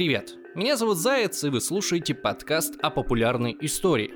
[0.00, 4.10] Привет, меня зовут Заяц, и вы слушаете подкаст о популярной истории.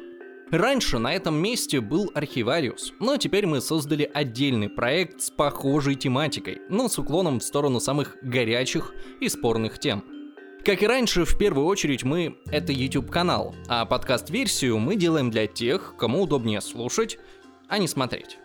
[0.50, 6.62] Раньше на этом месте был архивариус, но теперь мы создали отдельный проект с похожей тематикой,
[6.70, 10.02] но с уклоном в сторону самых горячих и спорных тем.
[10.64, 15.96] Как и раньше, в первую очередь мы— это YouTube-канал, а подкаст-версию мы делаем для тех,
[15.98, 17.19] кому удобнее слушать,
[17.69, 18.39] а не смотреть.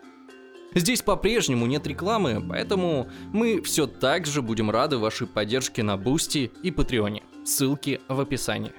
[0.76, 6.52] Здесь по-прежнему нет рекламы, поэтому мы все так же будем рады вашей поддержке на Бусти
[6.62, 7.23] и Патреоне.
[7.49, 8.71] Ссылки в описании.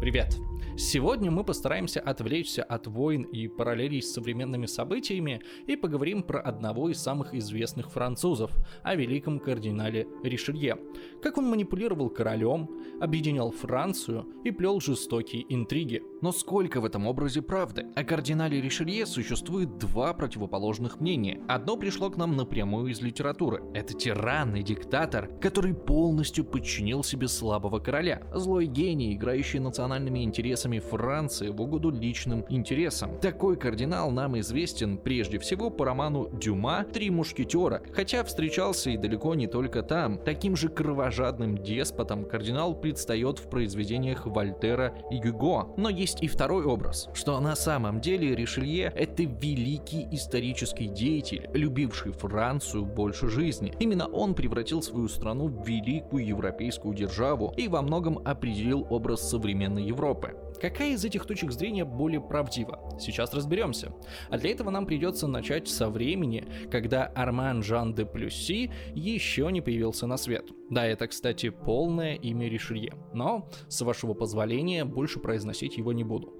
[0.00, 0.36] Привет!
[0.78, 6.90] Сегодня мы постараемся отвлечься от войн и параллелей с современными событиями и поговорим про одного
[6.90, 8.50] из самых известных французов,
[8.82, 10.76] о великом кардинале Ришелье.
[11.22, 12.68] Как он манипулировал королем,
[13.00, 16.02] объединял Францию и плел жестокие интриги.
[16.20, 17.86] Но сколько в этом образе правды?
[17.94, 21.40] О кардинале Ришелье существует два противоположных мнения.
[21.48, 23.62] Одно пришло к нам напрямую из литературы.
[23.72, 28.22] Это тиран и диктатор, который полностью подчинил себе слабого короля.
[28.34, 33.18] Злой гений, играющий национальными интересами интересами Франции в угоду личным интересам.
[33.20, 39.34] Такой кардинал нам известен прежде всего по роману Дюма «Три мушкетера», хотя встречался и далеко
[39.34, 40.18] не только там.
[40.18, 45.74] Таким же кровожадным деспотом кардинал предстает в произведениях Вольтера и Гюго.
[45.76, 52.12] Но есть и второй образ, что на самом деле Ришелье— это великий исторический деятель, любивший
[52.12, 53.72] Францию больше жизни.
[53.78, 59.84] Именно он превратил свою страну в великую европейскую державу и во многом определил образ современной
[59.84, 60.34] Европы.
[60.60, 62.96] Какая из этих точек зрения более правдива?
[62.98, 63.92] Сейчас разберемся.
[64.30, 69.60] А для этого нам придется начать со времени, когда Арман Жан де Плюсси еще не
[69.60, 70.50] появился на свет.
[70.70, 76.35] Да, это, кстати, полное имя Ришелье, но, с вашего позволения, больше произносить его не буду.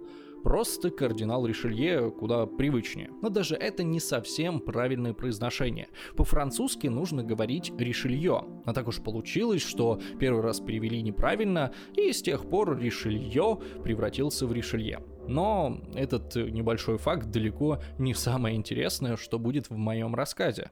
[0.46, 3.10] Просто кардинал Ришелье куда привычнее.
[3.20, 5.88] Но даже это не совсем правильное произношение.
[6.16, 8.44] По-французски нужно говорить Ришелье.
[8.64, 14.46] А так уж получилось, что первый раз перевели неправильно, и с тех пор Ришелье превратился
[14.46, 15.02] в Ришелье.
[15.26, 20.70] Но этот небольшой факт далеко не самое интересное, что будет в моем рассказе.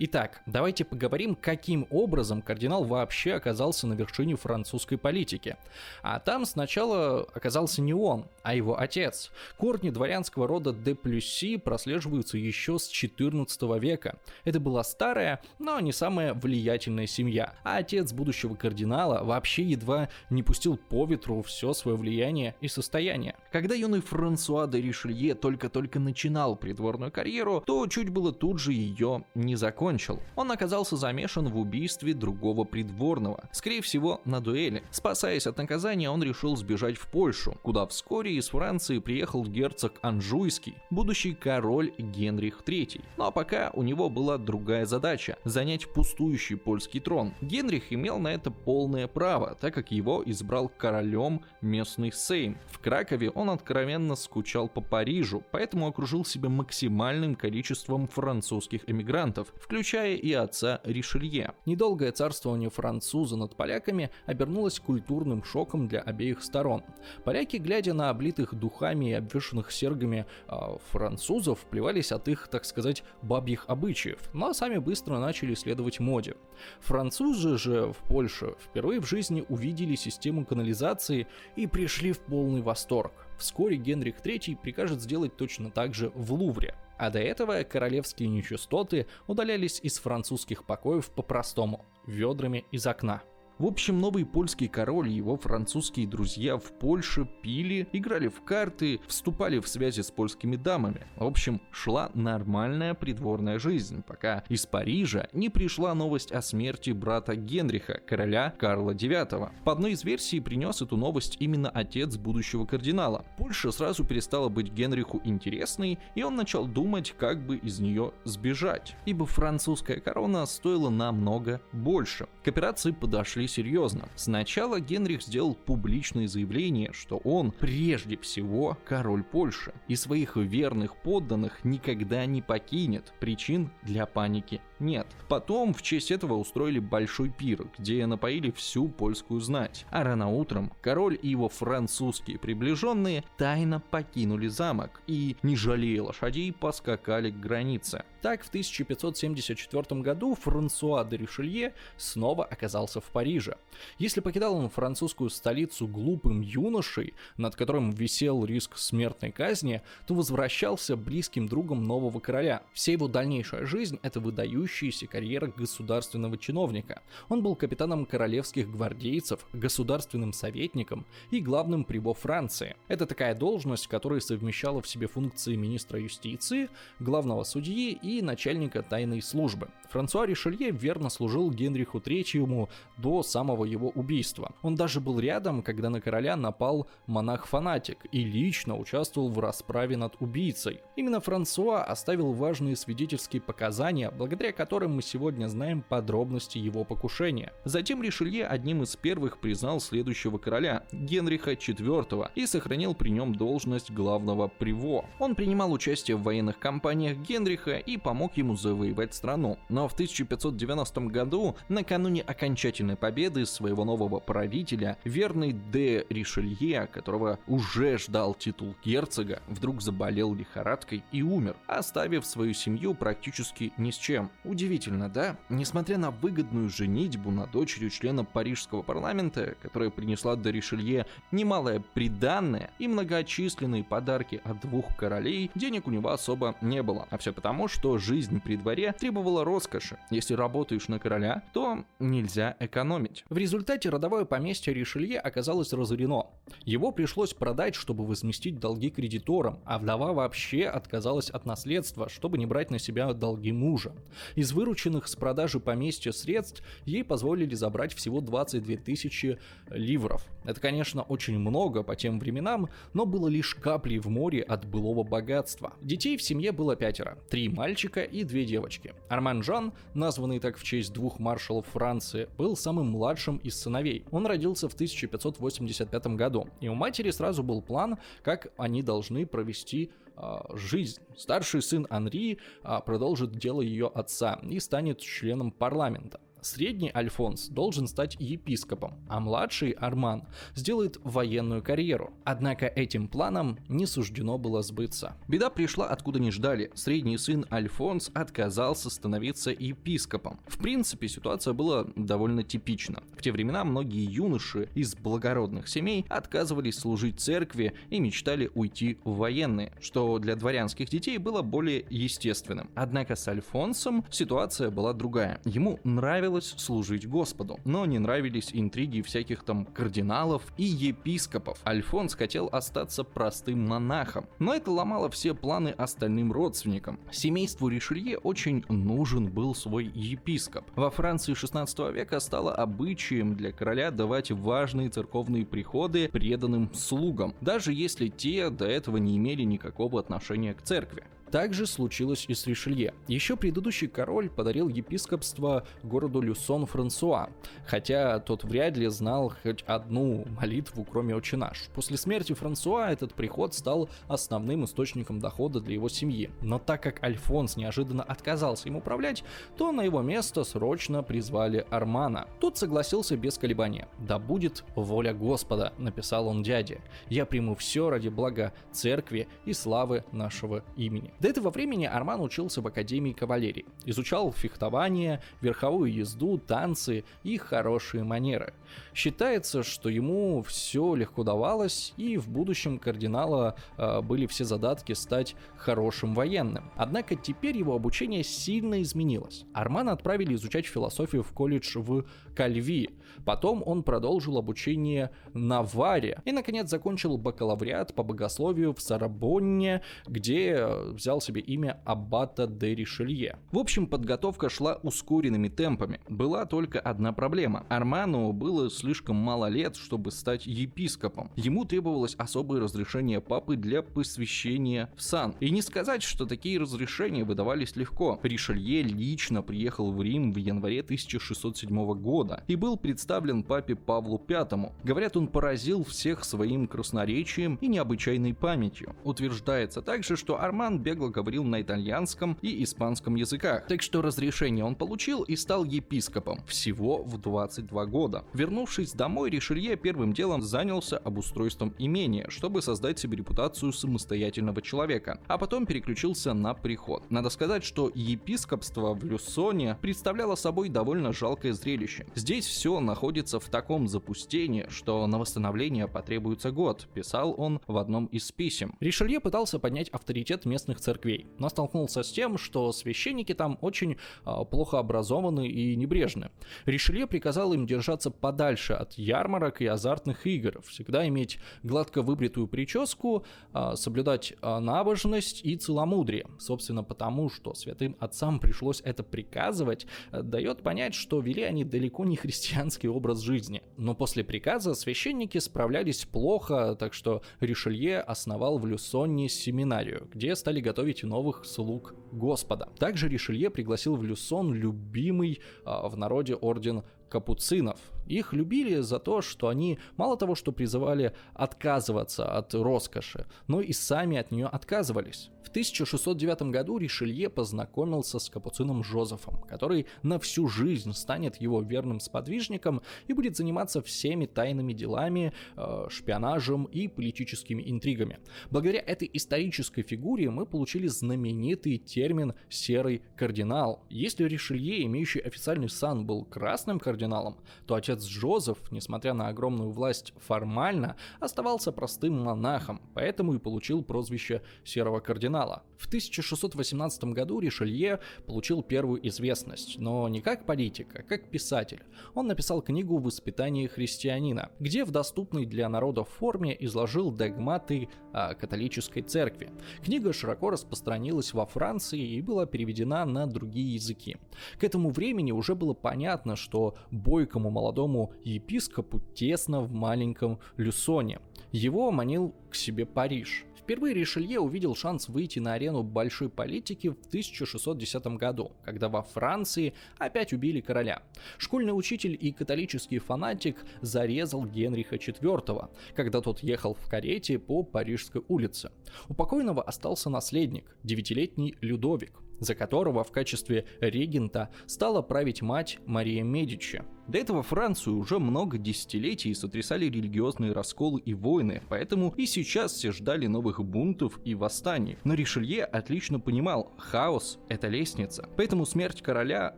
[0.00, 5.56] Итак, давайте поговорим, каким образом кардинал вообще оказался на вершине французской политики.
[6.04, 9.32] А там сначала оказался не он, а его отец.
[9.56, 14.20] Корни дворянского рода де Плюсси прослеживаются еще с 14 века.
[14.44, 17.54] Это была старая, но не самая влиятельная семья.
[17.64, 23.34] А отец будущего кардинала вообще едва не пустил по ветру все свое влияние и состояние.
[23.50, 29.24] Когда юный Франсуа де Ришелье только-только начинал придворную карьеру, то чуть было тут же ее
[29.34, 30.20] не закончил закончил.
[30.36, 34.82] Он оказался замешан в убийстве другого придворного, скорее всего на дуэли.
[34.90, 40.74] Спасаясь от наказания, он решил сбежать в Польшу, куда вскоре из Франции приехал герцог Анжуйский,
[40.90, 43.02] будущий король Генрих III.
[43.16, 47.32] Ну а пока у него была другая задача– занять пустующий польский трон.
[47.40, 52.58] Генрих имел на это полное право, так как его избрал королем местный Сейм.
[52.66, 59.77] В Кракове он откровенно скучал по Парижу, поэтому окружил себя максимальным количеством французских эмигрантов, включая
[59.78, 61.54] включая и отца Ришелье.
[61.64, 66.82] Недолгое царствование француза над поляками обернулось культурным шоком для обеих сторон.
[67.22, 70.52] Поляки, глядя на облитых духами и обвешанных сергами э,
[70.90, 76.34] французов, плевались от их, так сказать, бабьих обычаев, но сами быстро начали следовать моде.
[76.80, 83.12] Французы же в Польше впервые в жизни увидели систему канализации и пришли в полный восторг.
[83.38, 86.74] Вскоре Генрих III прикажет сделать точно так же в Лувре.
[86.98, 93.22] А до этого королевские нечистоты удалялись из французских покоев по-простому, ведрами из окна.
[93.58, 99.00] В общем, новый польский король и его французские друзья в Польше пили, играли в карты,
[99.08, 101.08] вступали в связи с польскими дамами.
[101.16, 107.34] В общем, шла нормальная придворная жизнь, пока из Парижа не пришла новость о смерти брата
[107.34, 109.50] Генриха, короля Карла IX.
[109.64, 113.24] По одной из версий принес эту новость именно отец будущего кардинала.
[113.38, 118.94] Польша сразу перестала быть Генриху интересной, и он начал думать, как бы из нее сбежать.
[119.04, 122.28] Ибо французская корона стоила намного больше.
[122.44, 124.08] К операции подошли серьезно.
[124.14, 131.64] Сначала Генрих сделал публичное заявление, что он прежде всего король Польши и своих верных подданных
[131.64, 133.12] никогда не покинет.
[133.18, 135.06] Причин для паники нет.
[135.28, 139.86] Потом в честь этого устроили большой пир, где напоили всю польскую знать.
[139.90, 146.52] А рано утром король и его французские приближенные тайно покинули замок и, не жалея лошадей,
[146.52, 148.04] поскакали к границе.
[148.22, 153.56] Так, в 1574 году Франсуа де Ришелье снова оказался в Париже Парижа.
[153.98, 160.96] Если покидал он французскую столицу глупым юношей, над которым висел риск смертной казни, то возвращался
[160.96, 162.62] близким другом нового короля.
[162.72, 167.02] Вся его дальнейшая жизнь– это выдающаяся карьера государственного чиновника.
[167.28, 172.76] Он был капитаном королевских гвардейцев, государственным советником и главным прибо Франции.
[172.88, 176.68] Это такая должность, которая совмещала в себе функции министра юстиции,
[176.98, 179.68] главного судьи и начальника тайной службы.
[179.90, 184.52] Франсуа Ришелье верно служил Генриху Третьему до самого его убийства.
[184.62, 190.16] Он даже был рядом, когда на короля напал монах-фанатик и лично участвовал в расправе над
[190.20, 190.80] убийцей.
[190.96, 197.52] Именно Франсуа оставил важные свидетельские показания, благодаря которым мы сегодня знаем подробности его покушения.
[197.64, 203.90] Затем Ришелье одним из первых признал следующего короля, Генриха IV, и сохранил при нем должность
[203.90, 205.04] главного приво.
[205.18, 209.58] Он принимал участие в военных кампаниях Генриха и помог ему завоевать страну.
[209.68, 217.98] Но в 1590 году, накануне окончательной победы своего нового правителя, верный де Ришелье, которого уже
[217.98, 224.30] ждал титул герцога, вдруг заболел лихорадкой и умер, оставив свою семью практически ни с чем.
[224.44, 225.36] Удивительно, да?
[225.48, 232.70] Несмотря на выгодную женитьбу на дочери члена парижского парламента, которая принесла де Ришелье немалое приданное
[232.78, 237.06] и многочисленные подарки от двух королей, денег у него особо не было.
[237.10, 239.98] А все потому, что жизнь при дворе требовала роскоши.
[240.10, 243.07] Если работаешь на короля, то нельзя экономить.
[243.28, 246.26] В результате родовое поместье Ришелье оказалось разорено.
[246.64, 252.46] Его пришлось продать, чтобы возместить долги кредиторам, а вдова вообще отказалась от наследства, чтобы не
[252.46, 253.92] брать на себя долги мужа.
[254.34, 259.38] Из вырученных с продажи поместья средств ей позволили забрать всего 22 тысячи
[259.70, 260.26] ливров.
[260.48, 265.04] Это, конечно, очень много по тем временам, но было лишь каплей в море от былого
[265.04, 265.74] богатства.
[265.82, 267.18] Детей в семье было пятеро.
[267.28, 268.94] Три мальчика и две девочки.
[269.10, 274.06] Арман Жан названный так в честь двух маршалов Франции, был самым младшим из сыновей.
[274.10, 279.90] Он родился в 1585 году, и у матери сразу был план, как они должны провести
[280.16, 281.02] э, жизнь.
[281.14, 286.20] Старший сын Анри э, продолжит дело ее отца и станет членом парламента.
[286.42, 292.12] Средний Альфонс должен стать епископом, а младший Арман сделает военную карьеру.
[292.24, 295.16] Однако этим планам не суждено было сбыться.
[295.28, 296.70] Беда пришла откуда не ждали.
[296.74, 300.40] Средний сын Альфонс отказался становиться епископом.
[300.46, 303.02] В принципе, ситуация была довольно типична.
[303.16, 309.16] В те времена многие юноши из благородных семей отказывались служить церкви и мечтали уйти в
[309.16, 312.70] военные, что для дворянских детей было более естественным.
[312.74, 315.40] Однако с Альфонсом ситуация была другая.
[315.44, 321.58] Ему нравилось нравилось служить Господу, но не нравились интриги всяких там кардиналов и епископов.
[321.66, 327.00] Альфонс хотел остаться простым монахом, но это ломало все планы остальным родственникам.
[327.10, 330.66] Семейству Ришелье очень нужен был свой епископ.
[330.76, 337.72] Во Франции 16 века стало обычаем для короля давать важные церковные приходы преданным слугам, даже
[337.72, 341.04] если те до этого не имели никакого отношения к церкви.
[341.30, 342.94] Также случилось и с Ришелье.
[343.06, 347.28] Еще предыдущий король подарил епископство городу Люсон Франсуа,
[347.66, 351.68] хотя тот вряд ли знал хоть одну молитву, кроме «Отче наш».
[351.74, 356.30] После смерти Франсуа этот приход стал основным источником дохода для его семьи.
[356.40, 359.22] Но так как Альфонс неожиданно отказался им управлять,
[359.56, 362.26] то на его место срочно призвали Армана.
[362.40, 363.88] Тот согласился без колебания.
[363.98, 366.80] «Да будет воля Господа»,— написал он дяде.
[367.08, 371.12] «Я приму все ради блага церкви и славы нашего имени».
[371.20, 378.04] До этого времени Арман учился в Академии кавалерии, изучал фехтование, верховую езду, танцы и хорошие
[378.04, 378.54] манеры.
[378.94, 385.36] Считается, что ему все легко давалось, и в будущем кардинала э, были все задатки стать
[385.56, 386.70] хорошим военным.
[386.76, 389.44] Однако теперь его обучение сильно изменилось.
[389.52, 392.90] Армана отправили изучать философию в колледж в Кальви.
[393.24, 400.66] Потом он продолжил обучение на Варе и, наконец, закончил бакалавриат по богословию в Сарабонне, где
[400.92, 403.38] взял себе имя Аббата де Ришелье.
[403.50, 406.00] В общем, подготовка шла ускоренными темпами.
[406.08, 407.66] Была только одна проблема.
[407.68, 411.30] Арману было слишком мало лет, чтобы стать епископом.
[411.36, 415.34] Ему требовалось особое разрешение папы для посвящения в сан.
[415.40, 418.18] И не сказать, что такие разрешения выдавались легко.
[418.22, 424.72] Ришелье лично приехал в Рим в январе 1607 года и был представлен папе Павлу V.
[424.82, 428.96] Говорят, он поразил всех своим красноречием и необычайной памятью.
[429.04, 434.74] Утверждается также, что Арман бегло говорил на итальянском и испанском языках, так что разрешение он
[434.74, 438.24] получил и стал епископом всего в 22 года.
[438.48, 445.36] Вернувшись домой, Ришелье первым делом занялся обустройством имения, чтобы создать себе репутацию самостоятельного человека, а
[445.36, 447.10] потом переключился на приход.
[447.10, 452.06] Надо сказать, что епископство в Люсоне представляло собой довольно жалкое зрелище.
[452.14, 458.06] Здесь все находится в таком запустении, что на восстановление потребуется год, писал он в одном
[458.06, 458.76] из писем.
[458.80, 464.30] Ришелье пытался поднять авторитет местных церквей, но столкнулся с тем, что священники там очень э,
[464.50, 466.30] плохо образованы и небрежны.
[466.64, 473.24] Ришелье приказал им держаться подальше от ярмарок и азартных игр, всегда иметь гладко выбритую прическу,
[473.52, 476.24] э, соблюдать э, набожность и целомудрие.
[476.38, 482.04] Собственно, потому что святым отцам пришлось это приказывать, э, дает понять, что вели они далеко
[482.04, 483.60] не христианский образ жизни.
[483.76, 490.60] Но после приказа священники справлялись плохо, так что Ришелье основал в Люсонне семинарию, где стали
[490.60, 492.68] готовить новых слуг Господа.
[492.78, 497.78] Также Ришелье пригласил в Люсон любимый а, в народе орден капуцинов.
[498.08, 503.72] Их любили за то, что они мало того, что призывали отказываться от роскоши, но и
[503.72, 505.30] сами от нее отказывались.
[505.48, 512.00] В 1609 году Ришелье познакомился с капуцином Жозефом, который на всю жизнь станет его верным
[512.00, 518.18] сподвижником и будет заниматься всеми тайными делами, э, шпионажем и политическими интригами.
[518.50, 523.86] Благодаря этой исторической фигуре мы получили знаменитый термин «серый кардинал».
[523.88, 530.12] Если Ришелье, имеющий официальный сан, был красным кардиналом, то отец Джозеф, несмотря на огромную власть
[530.18, 535.62] формально, оставался простым монахом, поэтому и получил прозвище Серого Кардинала.
[535.78, 541.82] В 1618 году Ришелье получил первую известность, но не как политик, а как писатель.
[542.14, 549.02] Он написал книгу «Воспитание христианина», где в доступной для народа форме изложил догматы о католической
[549.02, 549.50] церкви.
[549.84, 554.16] Книга широко распространилась во Франции и была переведена на другие языки.
[554.58, 561.20] К этому времени уже было понятно, что бойкому молодому епископу тесно в маленьком Люсоне.
[561.52, 563.44] Его манил к себе Париж.
[563.68, 569.74] Впервые Ришелье увидел шанс выйти на арену большой политики в 1610 году, когда во Франции
[569.98, 571.02] опять убили короля.
[571.36, 578.22] Школьный учитель и католический фанатик зарезал Генриха IV, когда тот ехал в карете по Парижской
[578.28, 578.72] улице.
[579.06, 586.22] У покойного остался наследник, девятилетний Людовик, за которого в качестве регента стала править мать Мария
[586.22, 586.84] Медичи.
[587.08, 592.92] До этого Францию уже много десятилетий сотрясали религиозные расколы и войны, поэтому и сейчас все
[592.92, 594.98] ждали новых бунтов и восстаний.
[595.04, 598.28] Но Ришелье отлично понимал, хаос— это лестница.
[598.36, 599.56] Поэтому смерть короля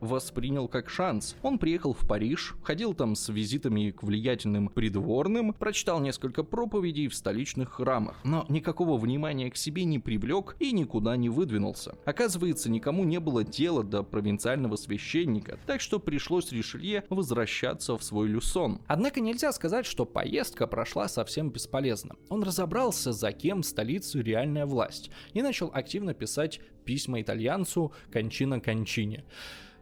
[0.01, 1.35] воспринял как шанс.
[1.43, 7.17] Он приехал в Париж, ходил там с визитами к влиятельным придворным, прочитал несколько проповедей в
[7.17, 11.97] столичных храмах, но никакого внимания к себе не привлек и никуда не выдвинулся.
[12.05, 18.03] Оказывается, никому не было дела до провинциального священника, так что пришлось Ришелье возвращаться возвращаться в
[18.03, 18.83] свой люсон.
[18.87, 22.17] Однако нельзя сказать, что поездка прошла совсем бесполезно.
[22.29, 29.25] Он разобрался, за кем столицу реальная власть, и начал активно писать письма итальянцу Кончина Кончине.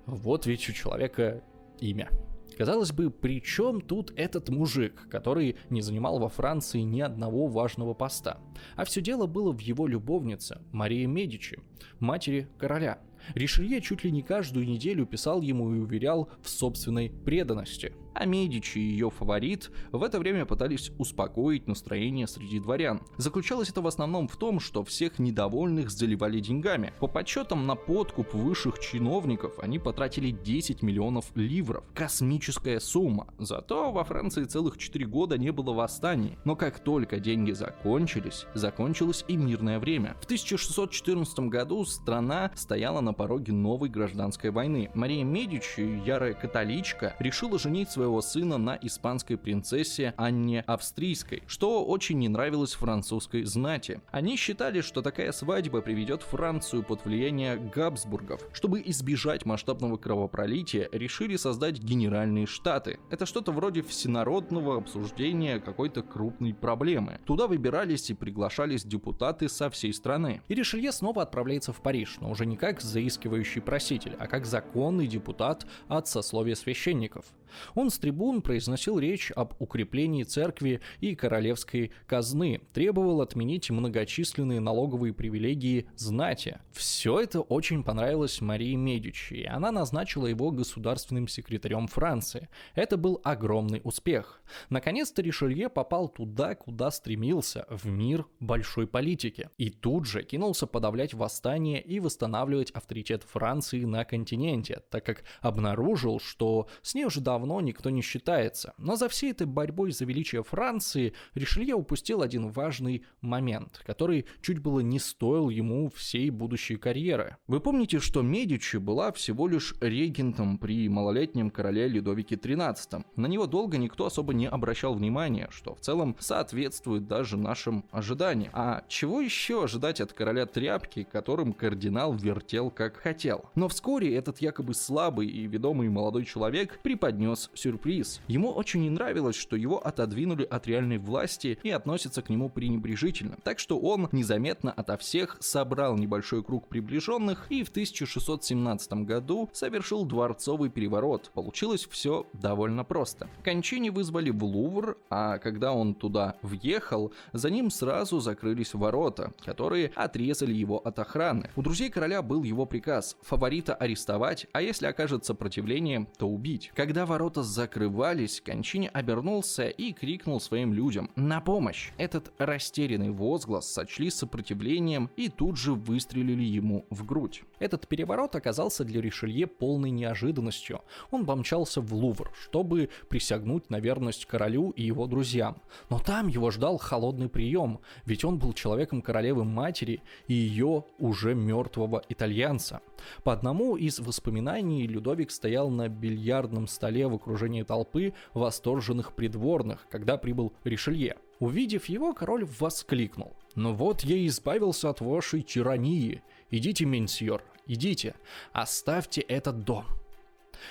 [0.07, 1.43] Вот ведь у человека
[1.81, 2.09] имя.
[2.57, 7.95] Казалось бы, при чем тут этот мужик, который не занимал во Франции ни одного важного
[7.95, 8.38] поста?
[8.77, 11.61] А все дело было в его любовнице, Марии Медичи,
[11.99, 12.99] матери короля.
[13.35, 18.79] Ришелье чуть ли не каждую неделю писал ему и уверял в собственной преданности– а Медичи
[18.79, 23.01] и ее фаворит в это время пытались успокоить настроение среди дворян.
[23.17, 26.93] Заключалось это в основном в том, что всех недовольных заливали деньгами.
[26.99, 31.85] По подсчетам на подкуп высших чиновников они потратили 10 миллионов ливров.
[31.95, 33.29] Космическая сумма.
[33.39, 36.39] Зато во Франции целых 4 года не было восстаний.
[36.45, 40.17] Но как только деньги закончились, закончилось и мирное время.
[40.21, 44.91] В 1614 году страна стояла на пороге новой гражданской войны.
[44.95, 51.85] Мария Медичи, ярая католичка, решила женить своего своего сына на испанской принцессе Анне Австрийской, что
[51.85, 54.00] очень не нравилось французской знати.
[54.11, 58.41] Они считали, что такая свадьба приведет Францию под влияние Габсбургов.
[58.55, 62.99] Чтобы избежать масштабного кровопролития, решили создать генеральные штаты.
[63.11, 67.21] Это что-то вроде всенародного обсуждения какой-то крупной проблемы.
[67.27, 70.41] Туда выбирались и приглашались депутаты со всей страны.
[70.49, 75.07] И Ришелье снова отправляется в Париж, но уже не как заискивающий проситель, а как законный
[75.07, 77.27] депутат от сословия священников.
[77.75, 85.12] Он с трибун произносил речь об укреплении церкви и королевской казны, требовал отменить многочисленные налоговые
[85.12, 86.59] привилегии знати.
[86.73, 92.49] Все это очень понравилось Марии Медичи, и она назначила его государственным секретарем Франции.
[92.75, 94.40] Это был огромный успех.
[94.71, 99.50] Наконец-то Ришелье попал туда, куда стремился, в мир большой политики.
[99.59, 106.21] И тут же кинулся подавлять восстание и восстанавливать авторитет Франции на континенте, так как обнаружил,
[106.21, 108.75] что с ней уже давно никто не считается.
[108.78, 114.59] Но за всей этой борьбой за величие Франции Ришелье упустил один важный момент, который чуть
[114.59, 117.37] было не стоил ему всей будущей карьеры.
[117.47, 123.04] Вы помните, что Медичи была всего лишь регентом при малолетнем короле Людовике XIII.
[123.16, 128.50] На него долго никто особо не обращал внимания, что в целом соответствует даже нашим ожиданиям.
[128.54, 133.45] А чего еще ожидать от короля тряпки, которым кардинал вертел как хотел?
[133.54, 138.21] Но вскоре этот якобы слабый и ведомый молодой человек преподнес сюрприз.
[138.29, 143.37] Ему очень не нравилось, что его отодвинули от реальной власти и относятся к нему пренебрежительно.
[143.43, 150.05] Так что он незаметно ото всех собрал небольшой круг приближенных и в 1617 году совершил
[150.05, 151.31] дворцовый переворот.
[151.35, 153.29] Получилось все довольно просто.
[153.43, 159.93] Кончини вызвали в Лувр, а когда он туда въехал, за ним сразу закрылись ворота, которые
[159.95, 161.51] отрезали его от охраны.
[161.57, 166.71] У друзей короля был его приказ– фаворита арестовать, а если окажет сопротивление, то убить.
[166.75, 171.93] Когда ворота закрывались, Кончини обернулся и крикнул своим людям «На помощь!».
[171.99, 177.43] Этот растерянный возглас сочли сопротивлением и тут же выстрелили ему в грудь.
[177.59, 180.81] Этот переворот оказался для Ришелье полной неожиданностью.
[181.11, 185.61] Он помчался в Лувр, чтобы присягнуть на верность королю и его друзьям.
[185.91, 191.35] Но там его ждал холодный прием, ведь он был человеком королевы матери и ее уже
[191.35, 192.81] мертвого итальянца.
[193.25, 200.17] По одному из воспоминаний Людовик стоял на бильярдном столе в окружении толпы восторженных придворных, когда
[200.17, 201.17] прибыл Ришелье.
[201.38, 203.37] Увидев его, король воскликнул.
[203.55, 206.23] «Ну вот я избавился от вашей тирании.
[206.50, 208.14] Идите, менсьор, идите,
[208.52, 209.85] оставьте этот дом».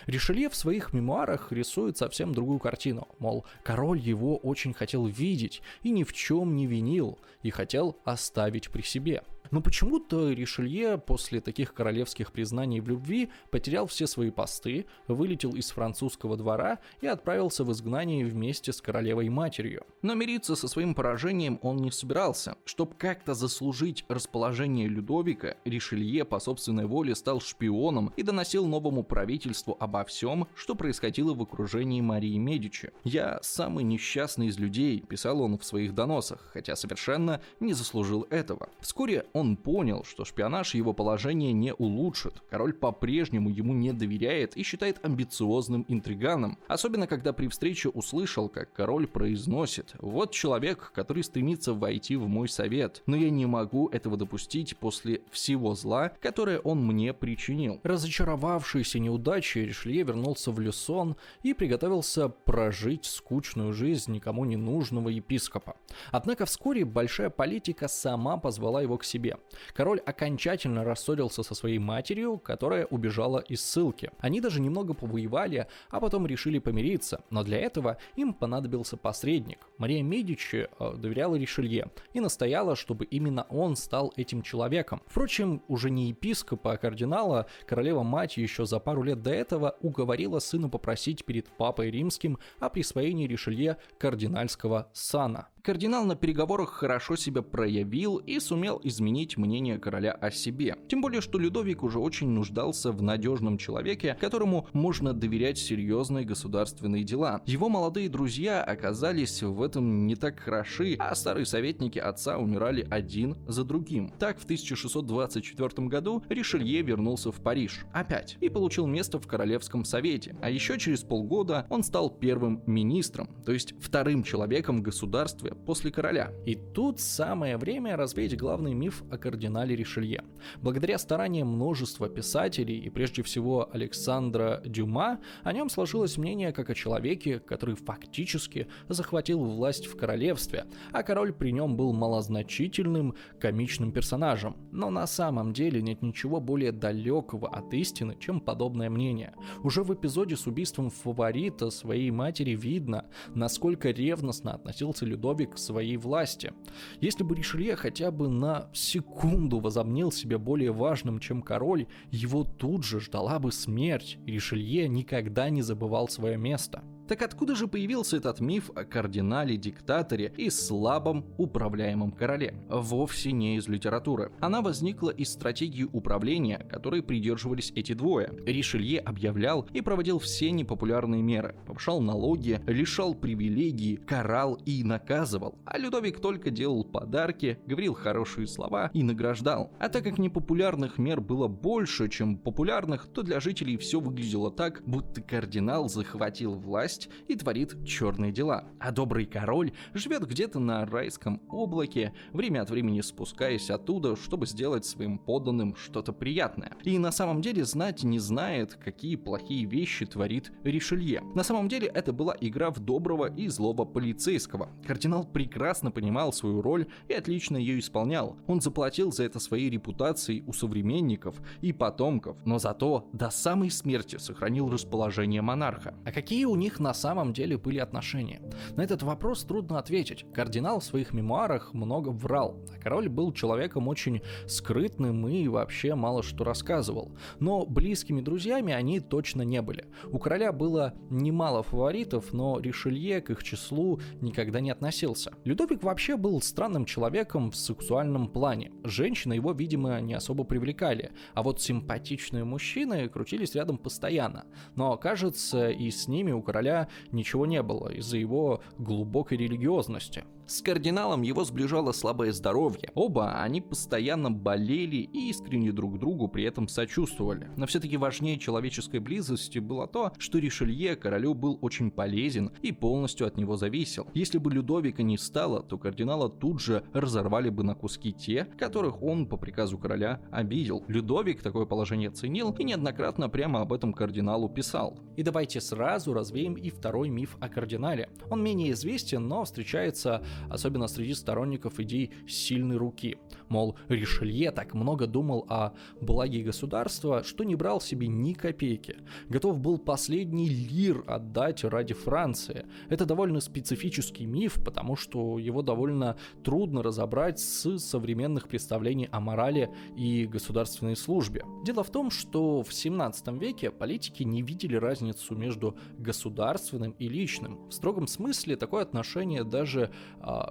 [0.05, 3.07] Ришелье в своих мемуарах рисует совсем другую картину.
[3.19, 8.69] Мол, король его очень хотел видеть и ни в чем не винил, и хотел оставить
[8.69, 14.85] при себе– но почему-то Ришелье после таких королевских признаний в любви потерял все свои посты,
[15.07, 19.85] вылетел из французского двора и отправился в изгнание вместе с королевой-матерью.
[20.01, 22.55] Но мириться со своим поражением он не собирался.
[22.65, 29.77] Чтобы как-то заслужить расположение Людовика, Ришелье по собственной воле стал шпионом и доносил новому правительству
[29.79, 32.91] обо всем, что происходило в окружении Марии Медичи.
[33.03, 38.69] «Я самый несчастный из людей»,— писал он в своих доносах, хотя совершенно не заслужил этого.
[38.79, 42.41] Вскоре он понял, что шпионаж его положение не улучшит.
[42.49, 46.57] Король по-прежнему ему не доверяет и считает амбициозным интриганом.
[46.67, 52.49] Особенно, когда при встрече услышал, как король произносит «Вот человек, который стремится войти в мой
[52.49, 57.79] совет, но я не могу этого допустить после всего зла, которое он мне причинил».
[57.83, 65.75] Разочаровавшийся неудачей, Ришелье вернулся в Люсон и приготовился прожить скучную жизнь никому не нужного епископа.
[66.11, 69.37] Однако вскоре большая политика сама позвала его к себе себе.
[69.73, 74.11] Король окончательно рассорился со своей матерью, которая убежала из ссылки.
[74.19, 79.59] Они даже немного повоевали, а потом решили помириться, но для этого им понадобился посредник.
[79.77, 85.01] Мария Медичи э, доверяла Ришелье и настояла, чтобы именно он стал этим человеком.
[85.05, 90.69] Впрочем, уже не епископа, а кардинала, королева-мать еще за пару лет до этого уговорила сына
[90.69, 95.47] попросить перед папой римским о присвоении Ришелье кардинальского сана.
[95.67, 100.75] Кардинал на переговорах хорошо себя проявил и сумел изменить мнение короля о себе.
[100.87, 107.03] Тем более, что Людовик уже очень нуждался в надежном человеке, которому можно доверять серьезные государственные
[107.03, 107.41] дела.
[107.45, 113.35] Его молодые друзья оказались в этом не так хороши, а старые советники отца умирали один
[113.47, 114.11] за другим.
[114.19, 117.85] Так, в 1624 году Ришелье вернулся в Париж.
[117.93, 118.37] Опять.
[118.41, 120.35] И получил место в Королевском совете.
[120.41, 125.91] А еще через полгода он стал первым министром, то есть вторым человеком в государстве после
[125.91, 126.31] короля.
[126.45, 130.23] И тут самое время развеять главный миф о кардинале Ришелье.
[130.61, 136.75] Благодаря стараниям множества писателей и прежде всего Александра Дюма, о нем сложилось мнение как о
[136.75, 144.57] человеке, который фактически захватил власть в королевстве, а король при нем был малозначительным комичным персонажем.
[144.71, 149.33] Но на самом деле нет ничего более далекого от истины, чем подобное мнение.
[149.63, 155.97] Уже в эпизоде с убийством фаворита своей матери видно, насколько ревностно относился Людовик к своей
[155.97, 156.53] власти.
[157.01, 162.83] Если бы Ришелье хотя бы на секунду возомнил себя более важным, чем король, его тут
[162.83, 166.83] же ждала бы смерть, и Ришелье никогда не забывал свое место.
[167.07, 172.55] Так откуда же появился этот миф о кардинале-диктаторе и слабом управляемом короле?
[172.67, 174.33] Вовсе не из литературы.
[174.41, 178.33] Она возникла из стратегии управления, которой придерживались эти двое.
[178.45, 185.55] Ришелье объявлял и проводил все непопулярные меры, повышал налоги, лишал привилегий, карал и наказывал.
[185.63, 189.71] А Людовик только делал подарки, говорил хорошие слова и награждал.
[189.79, 194.83] А так как непопулярных мер было больше, чем популярных, то для жителей все выглядело так,
[194.85, 198.65] будто кардинал захватил власть власть и творит черные дела.
[198.79, 204.85] А добрый король живет где-то на райском облаке, время от времени спускаясь оттуда, чтобы сделать
[204.85, 206.73] своим подданным что-то приятное.
[206.83, 211.21] И на самом деле знать не знает, какие плохие вещи творит Ришелье.
[211.35, 214.69] На самом деле это была игра в доброго и злого полицейского.
[214.85, 218.37] Кардинал прекрасно понимал свою роль и отлично ее исполнял.
[218.47, 224.17] Он заплатил за это своей репутацией у современников и потомков, но зато до самой смерти
[224.17, 225.93] сохранил расположение монарха.
[226.05, 228.41] А какие у них на самом деле были отношения?
[228.77, 230.25] На этот вопрос трудно ответить.
[230.33, 236.23] Кардинал в своих мемуарах много врал, а король был человеком очень скрытным и вообще мало
[236.23, 237.11] что рассказывал.
[237.41, 239.87] Но близкими друзьями они точно не были.
[240.05, 245.33] У короля было немало фаворитов, но Ришелье к их числу никогда не относился.
[245.43, 248.71] Людовик вообще был странным человеком в сексуальном плане.
[248.85, 254.45] Женщины его, видимо, не особо привлекали, а вот симпатичные мужчины крутились рядом постоянно.
[254.75, 256.76] Но, кажется, и с ними у короля
[257.11, 260.23] ничего не было из-за его глубокой религиозности.
[260.47, 262.89] С кардиналом его сближало слабое здоровье.
[262.95, 267.51] Оба они постоянно болели и искренне друг другу при этом сочувствовали.
[267.57, 273.27] Но все-таки важнее человеческой близости было то, что Ришелье королю был очень полезен и полностью
[273.27, 274.07] от него зависел.
[274.13, 279.03] Если бы Людовика не стало, то кардинала тут же разорвали бы на куски те, которых
[279.03, 280.81] он по приказу короля обидел.
[280.87, 284.97] Людовик такое положение ценил и неоднократно прямо об этом кардиналу писал.
[285.17, 288.09] И давайте сразу развеем и второй миф о кардинале.
[288.29, 293.17] Он менее известен, но встречается особенно среди сторонников идей сильной руки.
[293.49, 298.97] Мол, Ришелье так много думал о благе государства, что не брал себе ни копейки.
[299.29, 302.65] Готов был последний лир отдать ради Франции.
[302.89, 309.69] Это довольно специфический миф, потому что его довольно трудно разобрать с современных представлений о морали
[309.95, 311.43] и государственной службе.
[311.63, 317.67] Дело в том, что в 17 веке политики не видели разницу между государственным и личным.
[317.69, 319.91] В строгом смысле такое отношение даже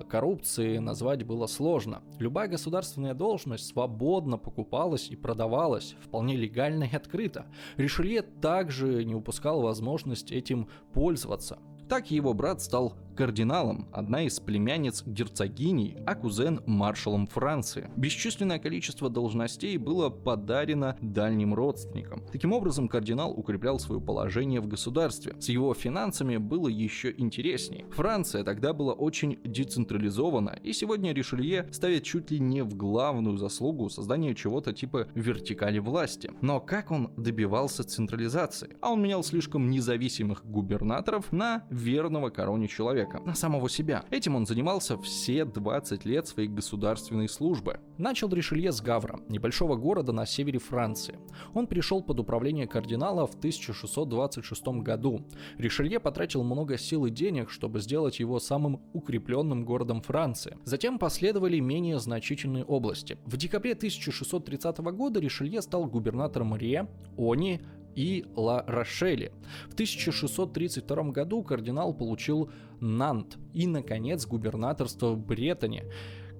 [0.08, 2.02] коррупции назвать было сложно.
[2.18, 7.46] Любая государственная должность свободно покупалась и продавалась, вполне легально и открыто.
[7.76, 11.58] Ришелье также не упускал возможность этим пользоваться.
[11.88, 17.90] Так его брат стал кардиналом, одна из племянниц герцогиней, а кузен маршалом Франции.
[17.96, 22.22] Бесчисленное количество должностей было подарено дальним родственникам.
[22.30, 25.34] Таким образом, кардинал укреплял свое положение в государстве.
[25.40, 27.86] С его финансами было еще интереснее.
[27.90, 33.88] Франция тогда была очень децентрализована, и сегодня Ришелье ставит чуть ли не в главную заслугу
[33.88, 36.30] создания чего-то типа вертикали власти.
[36.42, 38.76] Но как он добивался централизации?
[38.82, 44.04] А он менял слишком независимых губернаторов на верного короне человека человека, на самого себя.
[44.10, 47.80] Этим он занимался все 20 лет своей государственной службы.
[47.98, 51.18] Начал Ришелье с Гавра, небольшого города на севере Франции.
[51.54, 55.22] Он пришел под управление кардинала в 1626 году.
[55.58, 60.56] Ришелье потратил много сил и денег, чтобы сделать его самым укрепленным городом Франции.
[60.64, 63.18] Затем последовали менее значительные области.
[63.24, 66.88] В декабре 1630 года Ришелье стал губернатором Ре,
[67.18, 67.60] Они,
[67.96, 69.32] и Ла-Рошеле.
[69.68, 75.84] В 1632 году кардинал получил Нант и, наконец, губернаторство в Бретане.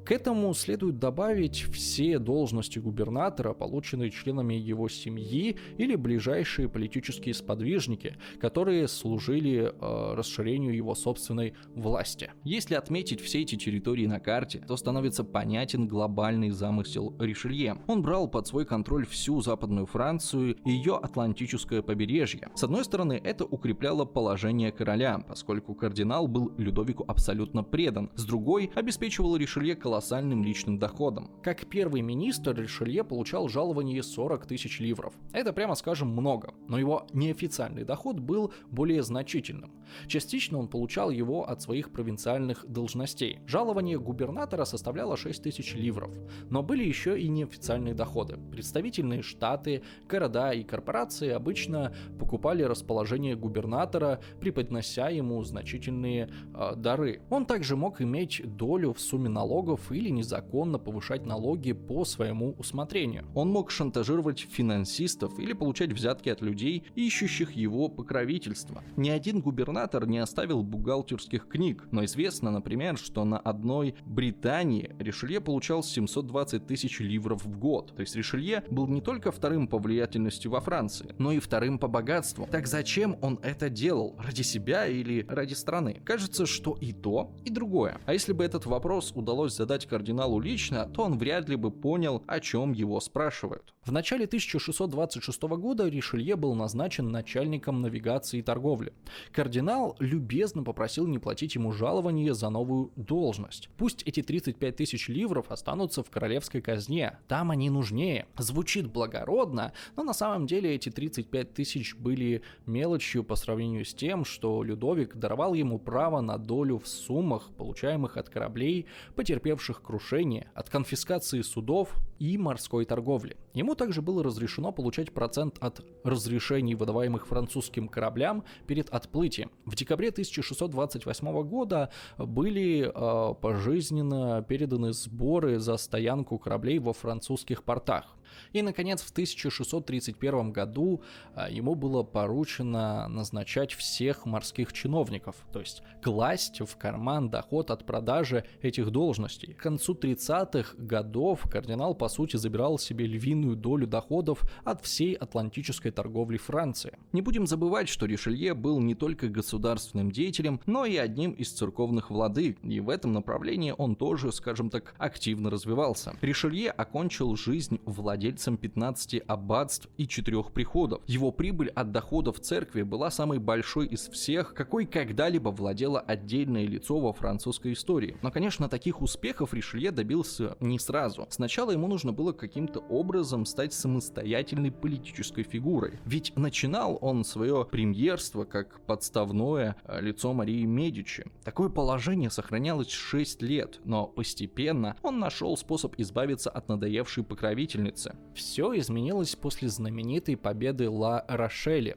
[0.07, 8.17] К этому следует добавить все должности губернатора, полученные членами его семьи или ближайшие политические сподвижники,
[8.41, 12.31] которые служили э, расширению его собственной власти.
[12.45, 17.77] Если отметить все эти территории на карте, то становится понятен глобальный замысел Ришелье.
[17.89, 22.49] Он брал под свой контроль всю Западную Францию и ее Атлантическое побережье.
[22.55, 28.13] С одной стороны, это укрепляло положение короля, поскольку кардинал был Людовику абсолютно предан.
[28.15, 31.31] С другой, обеспечивал Ришелье колоссальный колоссальным личным доходом.
[31.43, 35.15] Как первый министр Ришелье получал жалование 40 тысяч ливров.
[35.33, 39.73] Это, прямо скажем, много, но его неофициальный доход был более значительным.
[40.07, 43.39] Частично он получал его от своих провинциальных должностей.
[43.47, 46.11] Жалование губернатора составляло 6 тысяч ливров,
[46.51, 48.37] но были еще и неофициальные доходы.
[48.51, 57.23] Представительные штаты, города и корпорации обычно покупали расположение губернатора, преподнося ему значительные э, дары.
[57.31, 63.27] Он также мог иметь долю в сумме налогов или незаконно повышать налоги по своему усмотрению.
[63.35, 68.83] Он мог шантажировать финансистов или получать взятки от людей, ищущих его покровительства.
[68.97, 75.41] Ни один губернатор не оставил бухгалтерских книг, но известно, например, что на одной Британии Ришелье
[75.41, 77.95] получал 720 тысяч ливров в год.
[77.95, 81.89] То есть Ришелье был не только вторым по влиятельности во Франции, но и вторым по
[81.89, 82.49] богатству.
[82.51, 84.17] Так зачем он это делал?
[84.19, 86.01] Ради себя или ради страны?
[86.05, 88.01] Кажется, что и то, и другое.
[88.07, 92.23] А если бы этот вопрос удалось задать кардиналу лично, то он вряд ли бы понял,
[92.27, 93.75] о чем его спрашивают.
[93.87, 98.93] В начале 1626 года Ришелье был назначен начальником навигации и торговли.
[99.31, 103.71] Кардинал любезно попросил не платить ему жалование за новую должность.
[103.77, 108.27] Пусть эти 35 тысяч ливров останутся в королевской казне, там они нужнее.
[108.37, 114.25] Звучит благородно, но на самом деле эти 35 тысяч были мелочью по сравнению с тем,
[114.25, 120.71] что Людовик даровал ему право на долю в суммах, получаемых от кораблей, потерпевших крушение, от
[120.71, 123.37] конфискации судов и морской торговли.
[123.55, 129.51] Ему также было разрешено получать процент от разрешений, выдаваемых французским кораблям перед отплытием.
[129.65, 138.16] В декабре 1628 года были э, пожизненно переданы сборы за стоянку кораблей во французских портах.
[138.53, 141.03] И, наконец, в 1631 году
[141.35, 147.85] а, ему было поручено назначать всех морских чиновников, то есть класть в карман доход от
[147.87, 149.55] продажи этих должностей.
[149.55, 155.91] К концу 30-х годов кардинал, по сути, забирал себе львиную долю доходов от всей атлантической
[155.91, 156.99] торговли Франции.
[157.13, 162.11] Не будем забывать, что Ришелье был не только государственным деятелем, но и одним из церковных
[162.11, 166.15] владык, и в этом направлении он тоже, скажем так, активно развивался.
[166.21, 171.01] Ришелье окончил жизнь владельца владельцем 15 аббатств и 4 приходов.
[171.07, 176.99] Его прибыль от доходов церкви была самой большой из всех, какой когда-либо владело отдельное лицо
[176.99, 178.17] во французской истории.
[178.23, 181.29] Но, конечно, таких успехов Ришелье добился не сразу.
[181.31, 186.01] Сначала ему нужно было каким-то образом стать самостоятельной политической фигурой.
[186.05, 191.27] Ведь начинал он свое премьерство как подставное э, лицо Марии Медичи.
[191.45, 198.16] Такое положение сохранялось 6 лет, но постепенно он нашел способ избавиться от надоевшей покровительницы.
[198.35, 201.97] Все изменилось после знаменитой победы Ла Рошели.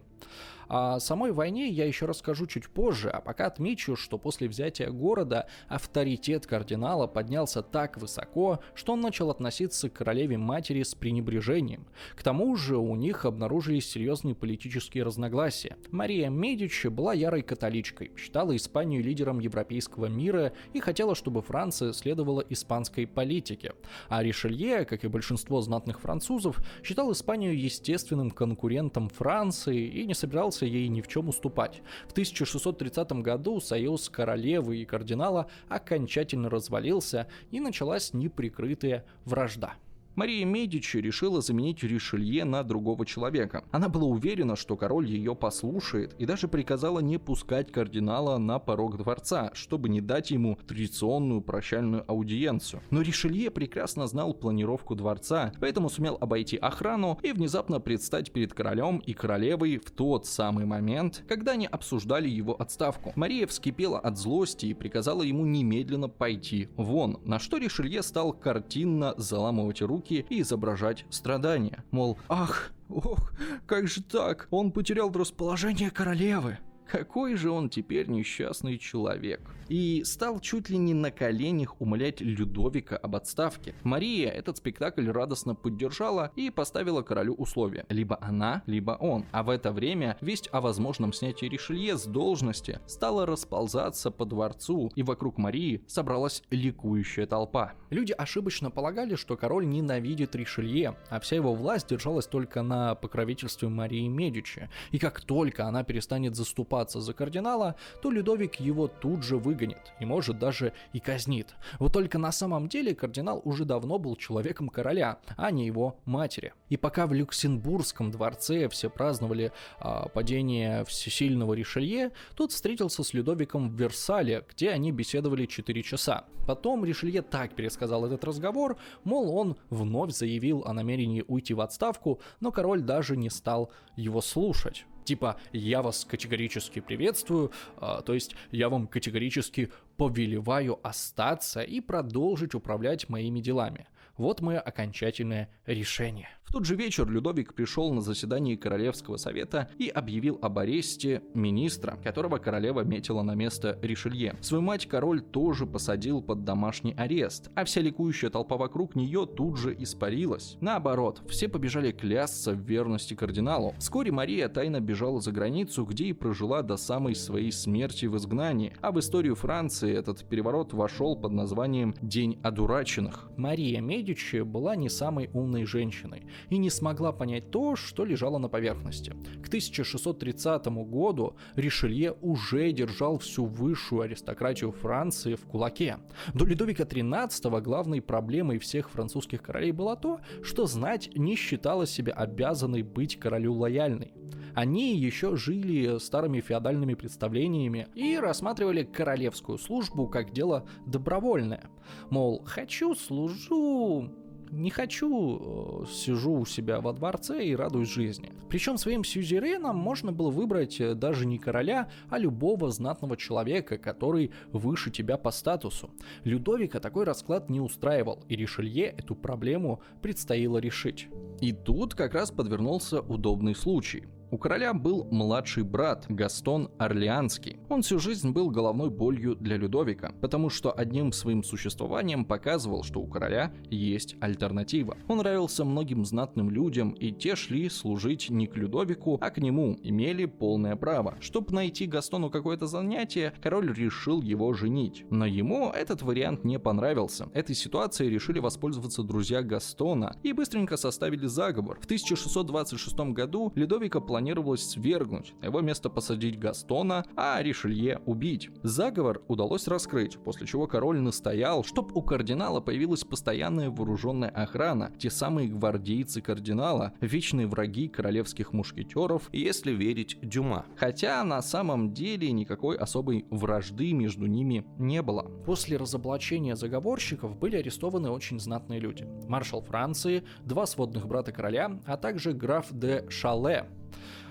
[0.69, 5.47] О самой войне я еще расскажу чуть позже, а пока отмечу, что после взятия города
[5.67, 11.88] авторитет кардинала поднялся так высоко, что он начал относиться к королеве-матери с пренебрежением.
[12.15, 15.75] К тому же у них обнаружились серьезные политические разногласия.
[15.89, 22.45] Мария Медичи была ярой католичкой, считала Испанию лидером европейского мира и хотела, чтобы Франция следовала
[22.47, 23.73] испанской политике.
[24.08, 30.58] А Ришелье, как и большинство знатных французов, считал Испанию естественным конкурентом Франции и не собирался
[30.59, 31.81] собирался ей ни в чем уступать.
[32.07, 39.75] В 1630 году союз королевы и кардинала окончательно развалился и началась неприкрытая вражда.
[40.15, 43.63] Мария Медичи решила заменить Ришелье на другого человека.
[43.71, 48.97] Она была уверена, что король ее послушает и даже приказала не пускать кардинала на порог
[48.97, 52.81] дворца, чтобы не дать ему традиционную прощальную аудиенцию.
[52.89, 58.97] Но Ришелье прекрасно знал планировку дворца, поэтому сумел обойти охрану и внезапно предстать перед королем
[58.97, 63.13] и королевой в тот самый момент, когда они обсуждали его отставку.
[63.15, 69.13] Мария вскипела от злости и приказала ему немедленно пойти вон, на что Ришелье стал картинно
[69.17, 71.83] заламывать руки руки и изображать страдания.
[71.91, 73.33] Мол, ах, ох,
[73.65, 74.47] как же так?
[74.49, 76.57] Он потерял расположение королевы.
[76.89, 82.97] Какой же он теперь несчастный человек и стал чуть ли не на коленях умолять Людовика
[82.97, 83.75] об отставке.
[83.84, 87.86] Мария этот спектакль радостно поддержала и поставила королю условия.
[87.89, 89.25] Либо она, либо он.
[89.32, 94.91] А в это время весть о возможном снятии Ришелье с должности стала расползаться по дворцу,
[94.95, 97.73] и вокруг Марии собралась ликующая толпа.
[97.89, 103.69] Люди ошибочно полагали, что король ненавидит Ришелье, а вся его власть держалась только на покровительстве
[103.69, 104.69] Марии Медичи.
[104.91, 106.36] И как только она перестанет
[106.79, 111.55] заступаться за кардинала, то Людовик его тут же выгонит и может даже и казнит.
[111.79, 116.53] Вот только на самом деле кардинал уже давно был человеком короля, а не его матери.
[116.69, 123.69] И пока в Люксембургском дворце все праздновали а, падение всесильного Ришелье, тот встретился с Людовиком
[123.69, 126.25] в Версале, где они беседовали 4 часа.
[126.47, 132.19] Потом Ришелье так пересказал этот разговор, мол, он вновь заявил о намерении уйти в отставку,
[132.39, 138.35] но король даже не стал его слушать типа «я вас категорически приветствую», а, то есть
[138.51, 143.87] «я вам категорически повелеваю остаться и продолжить управлять моими делами».
[144.17, 146.29] Вот мое окончательное решение.
[146.49, 151.99] В тот же вечер Людовик пришел на заседание Королевского совета и объявил об аресте министра,
[152.03, 154.35] которого королева метила на место Ришелье.
[154.41, 159.57] Свою мать король тоже посадил под домашний арест, а вся ликующая толпа вокруг нее тут
[159.59, 160.57] же испарилась.
[160.59, 163.75] Наоборот, все побежали клясться в верности кардиналу.
[163.77, 168.73] Вскоре Мария тайно бежала за границу, где и прожила до самой своей смерти в изгнании,
[168.81, 173.29] а в историю Франции этот переворот вошел под названием «День одураченных».
[173.38, 178.49] Мария Медичи была не самой умной женщиной и не смогла понять то, что лежало на
[178.49, 179.13] поверхности.
[179.43, 185.97] К 1630 году Ришелье уже держал всю высшую аристократию Франции в кулаке.
[186.34, 192.13] До Людовика XIII главной проблемой всех французских королей было то, что знать не считала себя
[192.13, 194.13] обязанной быть королю лояльной.
[194.56, 201.69] Они еще жили старыми феодальными представлениями и рассматривали королевскую службу как дело добровольное.
[202.10, 204.12] Мол, хочу, служу,
[204.51, 208.31] не хочу, э, сижу у себя во дворце и радуюсь жизни.
[208.49, 214.31] Причем своим сюзереном можно было выбрать э, даже не короля, а любого знатного человека, который
[214.51, 215.91] выше тебя по статусу.
[216.23, 221.07] Людовика такой расклад не устраивал, и Ришелье эту проблему предстояло решить.
[221.41, 227.57] И тут как раз подвернулся удобный случай– у короля был младший брат Гастон Орлеанский.
[227.67, 232.99] Он всю жизнь был головной болью для Людовика, потому что одним своим существованием показывал, что
[232.99, 234.97] у короля есть альтернатива.
[235.07, 239.77] Он нравился многим знатным людям, и те шли служить не к Людовику, а к нему,
[239.81, 241.17] имели полное право.
[241.21, 245.05] Чтобы найти Гастону какое-то занятие, король решил его женить.
[245.09, 247.29] Но ему этот вариант не понравился.
[247.33, 251.79] Этой ситуацией решили воспользоваться друзья Гастона и быстренько составили заговор.
[251.81, 258.49] В 1626 году Людовика планировал планировалось свергнуть, на его место посадить Гастона, а Ришелье убить.
[258.63, 265.10] Заговор удалось раскрыть, после чего король настоял, чтобы у кардинала появилась постоянная вооруженная охрана, те
[265.10, 270.65] самые гвардейцы кардинала, вечные враги королевских мушкетеров, если верить Дюма.
[270.75, 275.32] Хотя на самом деле никакой особой вражды между ними не было.
[275.45, 279.08] После разоблачения заговорщиков были арестованы очень знатные люди.
[279.29, 283.69] Маршал Франции, два сводных брата короля, а также граф де Шале,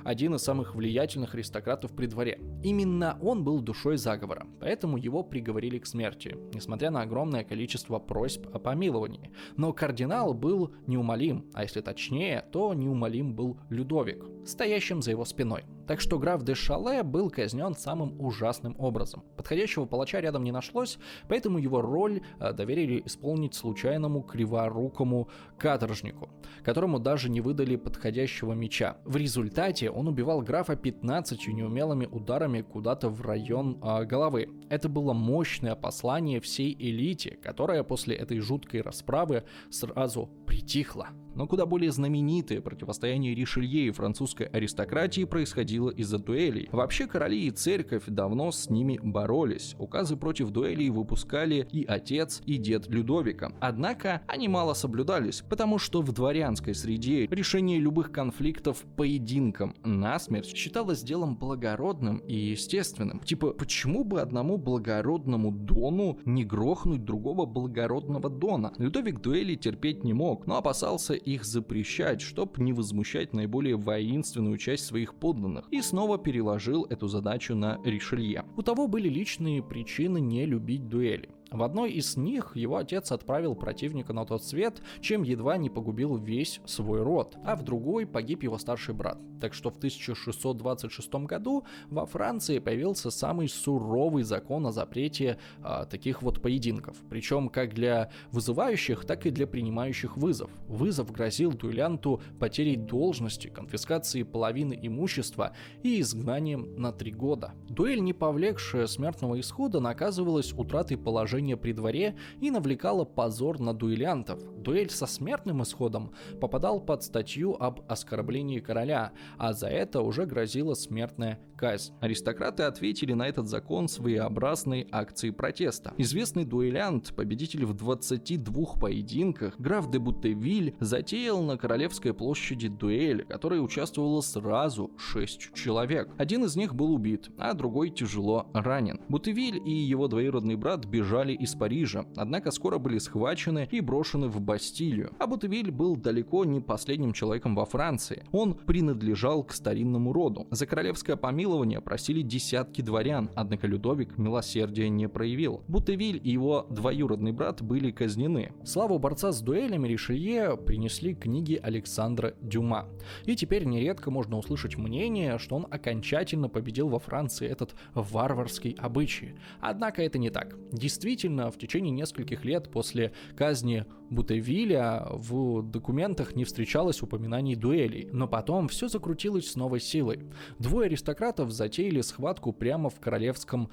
[0.05, 2.41] один из самых влиятельных аристократов при дворе.
[2.63, 8.47] Именно он был душой заговора, поэтому его приговорили к смерти, несмотря на огромное количество просьб
[8.53, 9.31] о помиловании.
[9.57, 15.65] Но кардинал был неумолим, а если точнее, то неумолим был Людовик, стоящим за его спиной.
[15.87, 19.25] Так что граф де Шале был казнен самым ужасным образом.
[19.37, 26.29] Подходящего палача рядом не нашлось, поэтому его роль э, доверили исполнить случайному криворукому каторжнику,
[26.63, 28.99] которому даже не выдали подходящего меча.
[29.05, 34.51] В результате он убивал графа 15 неумелыми ударами куда-то в район э, головы.
[34.69, 41.09] Это было мощное послание всей элите, которая после этой жуткой расправы сразу притихла.
[41.35, 46.69] Но куда более знаменитое противостояние Ришелье и французской аристократии происходило из-за дуэлей.
[46.73, 49.75] Вообще короли и церковь давно с ними боролись.
[49.79, 53.53] Указы против дуэлей выпускали и отец, и дед Людовика.
[53.61, 61.03] Однако они мало соблюдались, потому что в дворянской среде решение любых конфликтов поединком насмерть считалось
[61.03, 63.21] делом благородным и естественным.
[63.21, 68.73] Типа, почему бы одному благородному Дону не грохнуть другого благородного Дона?
[68.79, 74.87] Людовик дуэли терпеть не мог, но опасался их запрещать, чтобы не возмущать наиболее воинственную часть
[74.87, 78.45] своих подданных, и снова переложил эту задачу на Ришелье.
[78.57, 81.29] У того были личные причины не любить дуэли.
[81.51, 86.17] В одной из них его отец отправил противника на тот свет, чем едва не погубил
[86.17, 89.19] весь свой род, а в другой погиб его старший брат.
[89.41, 96.23] Так что в 1626 году во Франции появился самый суровый закон о запрете а, таких
[96.23, 100.51] вот поединков, причем как для вызывающих, так и для принимающих вызов.
[100.67, 107.53] Вызов грозил дуэлянту потерей должности, конфискацией половины имущества и изгнанием на три года.
[107.69, 113.73] Дуэль, не повлекшая смертного исхода, наказывалась утратой положения положение при дворе и навлекала позор на
[113.73, 114.41] дуэлянтов.
[114.61, 120.75] Дуэль со смертным исходом попадал под статью об оскорблении короля, а за это уже грозила
[120.75, 121.93] смертная казнь.
[122.01, 125.93] Аристократы ответили на этот закон своеобразной акцией протеста.
[125.99, 133.29] Известный дуэлянт, победитель в 22 поединках, граф де Бутевиль, затеял на Королевской площади дуэль, в
[133.29, 136.09] которой участвовало сразу 6 человек.
[136.17, 139.01] Один из них был убит, а другой тяжело ранен.
[139.09, 144.29] Бутевиль и его двоюродный брат бежали бежали из Парижа, однако скоро были схвачены и брошены
[144.29, 145.11] в Бастилию.
[145.19, 148.25] А Бутевиль был далеко не последним человеком во Франции.
[148.33, 150.47] Он принадлежал к старинному роду.
[150.51, 155.63] За королевское помилование просили десятки дворян, однако Людовик милосердия не проявил.
[155.69, 158.53] Бутевиль и его двоюродный брат были казнены.
[158.65, 162.87] Славу борца с дуэлями Ришелье принесли книги Александра Дюма.
[163.27, 169.35] И теперь нередко можно услышать мнение, что он окончательно победил во Франции этот варварский обычай.
[169.61, 170.55] Однако это не так.
[170.73, 178.27] Действительно, в течение нескольких лет после казни Бутевиля в документах не встречалось упоминаний дуэлей, но
[178.27, 180.25] потом все закрутилось с новой силой.
[180.59, 183.71] Двое аристократов затеяли схватку прямо в королевском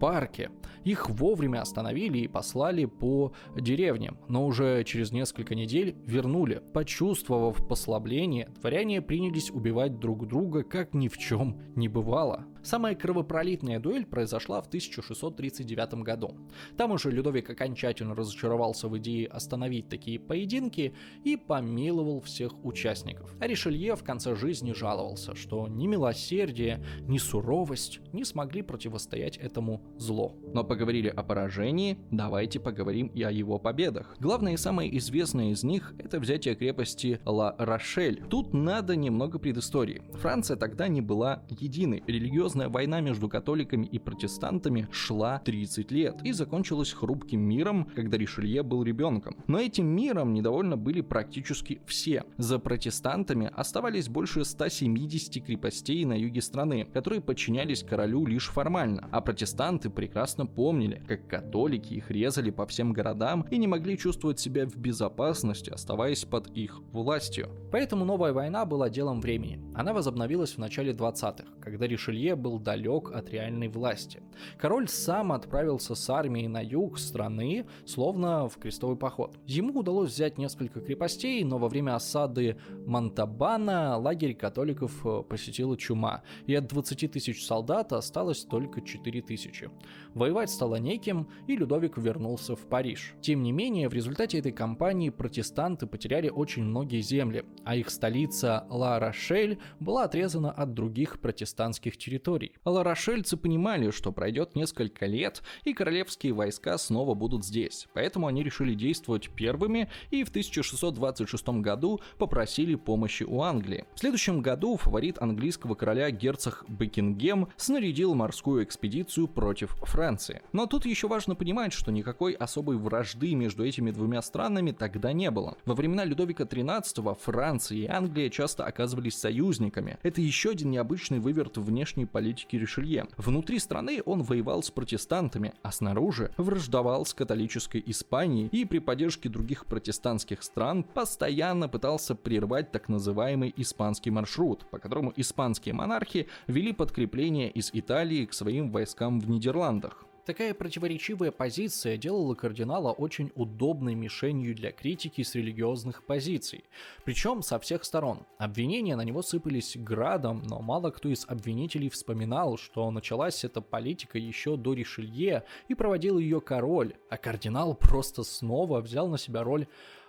[0.00, 0.50] парке.
[0.84, 6.62] Их вовремя остановили и послали по деревням, но уже через несколько недель вернули.
[6.72, 12.46] Почувствовав послабление, дворяне принялись убивать друг друга, как ни в чем не бывало.
[12.62, 16.36] Самая кровопролитная дуэль произошла в 1639 году.
[16.76, 23.34] Там уже Людовик окончательно разочаровался в идее остановить такие поединки и помиловал всех участников.
[23.40, 29.82] А Ришелье в конце жизни жаловался, что ни милосердие, ни суровость не смогли противостоять этому
[29.98, 30.34] зло.
[30.54, 34.16] Но поговорили о поражении, давайте поговорим и о его победах.
[34.18, 38.22] Главное и самое известное из них– это взятие крепости Ла-Рошель.
[38.28, 40.02] Тут надо немного предыстории.
[40.14, 42.02] Франция тогда не была единой.
[42.06, 48.62] Религиозная война между католиками и протестантами шла 30 лет и закончилась хрупким миром, когда Ришелье
[48.62, 49.36] был ребенком.
[49.46, 52.24] Но этим миром недовольны были практически все.
[52.38, 59.20] За протестантами оставались больше 170 крепостей на юге страны, которые подчинялись королю лишь формально, а
[59.20, 64.66] протестанты прекрасно помнили, как католики их резали по всем городам и не могли чувствовать себя
[64.66, 67.50] в безопасности, оставаясь под их властью.
[67.70, 69.60] Поэтому новая война была делом времени.
[69.74, 74.22] Она возобновилась в начале 20-х, когда Ришелье был далек от реальной власти.
[74.58, 79.36] Король сам отправился с армией на юг страны, словно в крестовый поход.
[79.58, 86.22] Ему удалось взять несколько крепостей, но во время осады Монтабана лагерь католиков э, посетила чума,
[86.46, 89.68] и от 20 тысяч солдат осталось только 4 тысячи.
[90.14, 93.14] Воевать стало неким, и Людовик вернулся в Париж.
[93.20, 98.64] Тем не менее, в результате этой кампании протестанты потеряли очень многие земли, а их столица
[98.70, 102.52] Ла-Рошель была отрезана от других протестантских территорий.
[102.64, 108.74] Ла-Рошельцы понимали, что пройдет несколько лет, и королевские войска снова будут здесь, поэтому они решили
[108.74, 113.86] действовать первыми и в 1626 году попросили помощи у Англии.
[113.94, 120.42] В следующем году фаворит английского короля герцог Бекингем снарядил морскую экспедицию против Франции.
[120.52, 125.30] Но тут еще важно понимать, что никакой особой вражды между этими двумя странами тогда не
[125.30, 125.56] было.
[125.64, 129.96] Во времена Людовика XIII Франция и Англия часто оказывались союзниками.
[130.02, 133.06] Это еще один необычный выверт внешней политики Ришелье.
[133.16, 139.30] Внутри страны он воевал с протестантами, а снаружи враждовал с католической Испанией и при поддержке
[139.38, 146.72] других протестантских стран постоянно пытался прервать так называемый испанский маршрут, по которому испанские монархи вели
[146.72, 150.07] подкрепление из Италии к своим войскам в Нидерландах.
[150.28, 156.64] Такая противоречивая позиция делала кардинала очень удобной мишенью для критики с религиозных позиций.
[157.06, 158.26] Причем со всех сторон.
[158.36, 164.18] Обвинения на него сыпались градом, но мало кто из обвинителей вспоминал, что началась эта политика
[164.18, 169.66] еще до Ришелье и проводил ее король, а кардинал просто снова взял на себя роль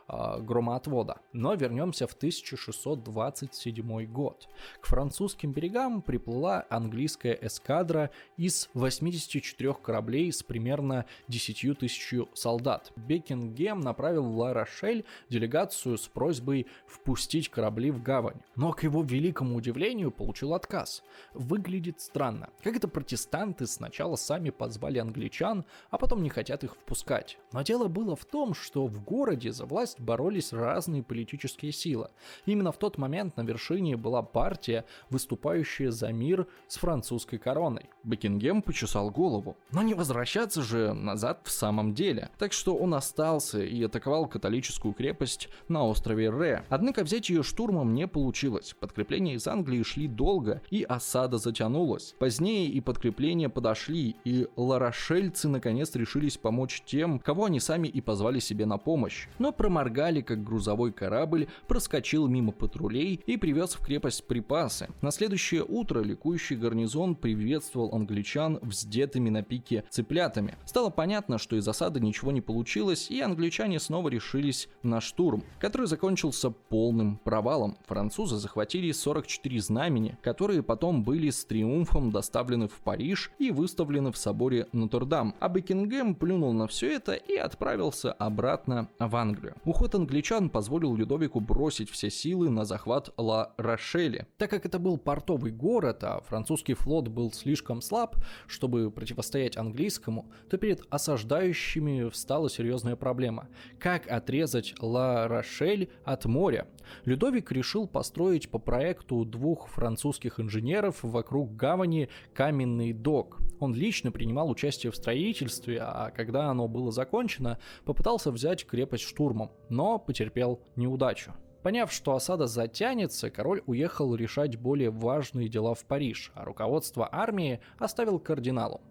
[0.09, 1.21] громоотвода.
[1.33, 4.47] Но вернемся в 1627 год.
[4.81, 12.91] К французским берегам приплыла английская эскадра из 84 кораблей с примерно 10 тысяч солдат.
[12.95, 18.41] Бекингем направил в Ла-Рошель делегацию с просьбой впустить корабли в гавань.
[18.55, 21.03] Но, к его великому удивлению, получил отказ.
[21.33, 22.49] Выглядит странно.
[22.63, 27.37] Как это протестанты сначала сами позвали англичан, а потом не хотят их впускать.
[27.51, 32.09] Но дело было в том, что в городе за власть боролись разные политические силы.
[32.45, 37.89] Именно в тот момент на вершине была партия, выступающая за мир с французской короной.
[38.03, 39.57] Бекингем почесал голову.
[39.71, 42.29] Но не возвращаться же назад в самом деле.
[42.37, 46.65] Так что он остался и атаковал католическую крепость на острове Ре.
[46.69, 48.75] Однако взять ее штурмом не получилось.
[48.79, 52.15] Подкрепления из Англии шли долго, и осада затянулась.
[52.19, 58.39] Позднее и подкрепления подошли, и ларошельцы наконец решились помочь тем, кого они сами и позвали
[58.39, 59.27] себе на помощь.
[59.37, 64.87] Но проморгали моргали, как грузовой корабль проскочил мимо патрулей и привез в крепость припасы.
[65.01, 70.55] На следующее утро ликующий гарнизон приветствовал англичан вздетыми на пике цыплятами.
[70.65, 75.87] Стало понятно, что из осады ничего не получилось, и англичане снова решились на штурм, который
[75.87, 77.77] закончился полным провалом.
[77.87, 84.17] Французы захватили 44 знамени, которые потом были с триумфом доставлены в Париж и выставлены в
[84.17, 85.33] соборе Нотр-Дам.
[85.39, 89.55] А Бекингем плюнул на все это и отправился обратно в Англию.
[89.69, 94.27] Уход англичан позволил Людовику бросить все силы на захват Ла-Рошеля.
[94.39, 98.15] Так как это был портовый город, а французский флот был слишком слаб,
[98.47, 103.47] чтобы противостоять английскому, то перед осаждающими встала серьезная проблема.
[103.77, 106.67] Как отрезать Ла-Рошель от моря?
[107.05, 113.39] Людовик решил построить по проекту двух французских инженеров вокруг гавани каменный док.
[113.59, 119.51] Он лично принимал участие в строительстве, а когда оно было закончено, попытался взять крепость штурмом,
[119.69, 121.33] но потерпел неудачу.
[121.63, 127.59] Поняв, что осада затянется, король уехал решать более важные дела в Париж, а руководство армии
[127.77, 128.81] оставил кардиналу.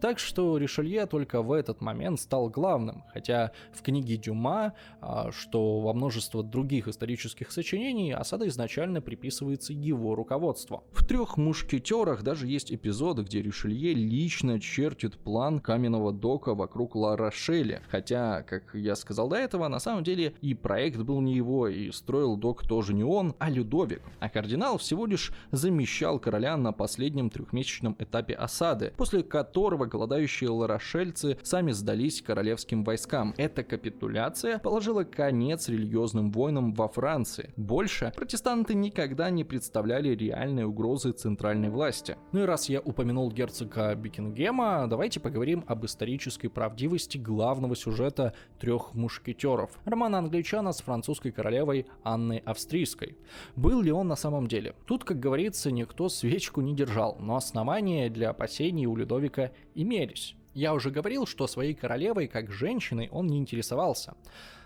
[0.00, 5.80] Так что Ришелье только в этот момент стал главным, хотя в книге Дюма, а, что
[5.80, 10.84] во множество других исторических сочинений, осада изначально приписывается его руководству.
[10.92, 17.82] В трех мушкетерах даже есть эпизод, где Ришелье лично чертит план каменного дока вокруг Ла-Рошеля,
[17.88, 21.90] хотя, как я сказал до этого, на самом деле и проект был не его, и
[21.90, 24.02] строил док тоже не он, а Людовик.
[24.20, 31.38] А кардинал всего лишь замещал короля на последнем трехмесячном этапе осады, после которого голодающие ларошельцы
[31.42, 33.34] сами сдались королевским войскам.
[33.36, 37.52] Эта капитуляция положила конец религиозным войнам во Франции.
[37.56, 42.16] Больше протестанты никогда не представляли реальной угрозы центральной власти.
[42.32, 48.94] Ну и раз я упомянул герцога Бикингема, давайте поговорим об исторической правдивости главного сюжета трех
[48.94, 49.70] мушкетеров.
[49.84, 53.16] Романа англичана с французской королевой Анной Австрийской.
[53.56, 54.74] Был ли он на самом деле?
[54.86, 60.34] Тут, как говорится, никто свечку не держал, но основания для опасений у Людовика имелись.
[60.54, 64.14] Я уже говорил, что своей королевой как женщиной он не интересовался.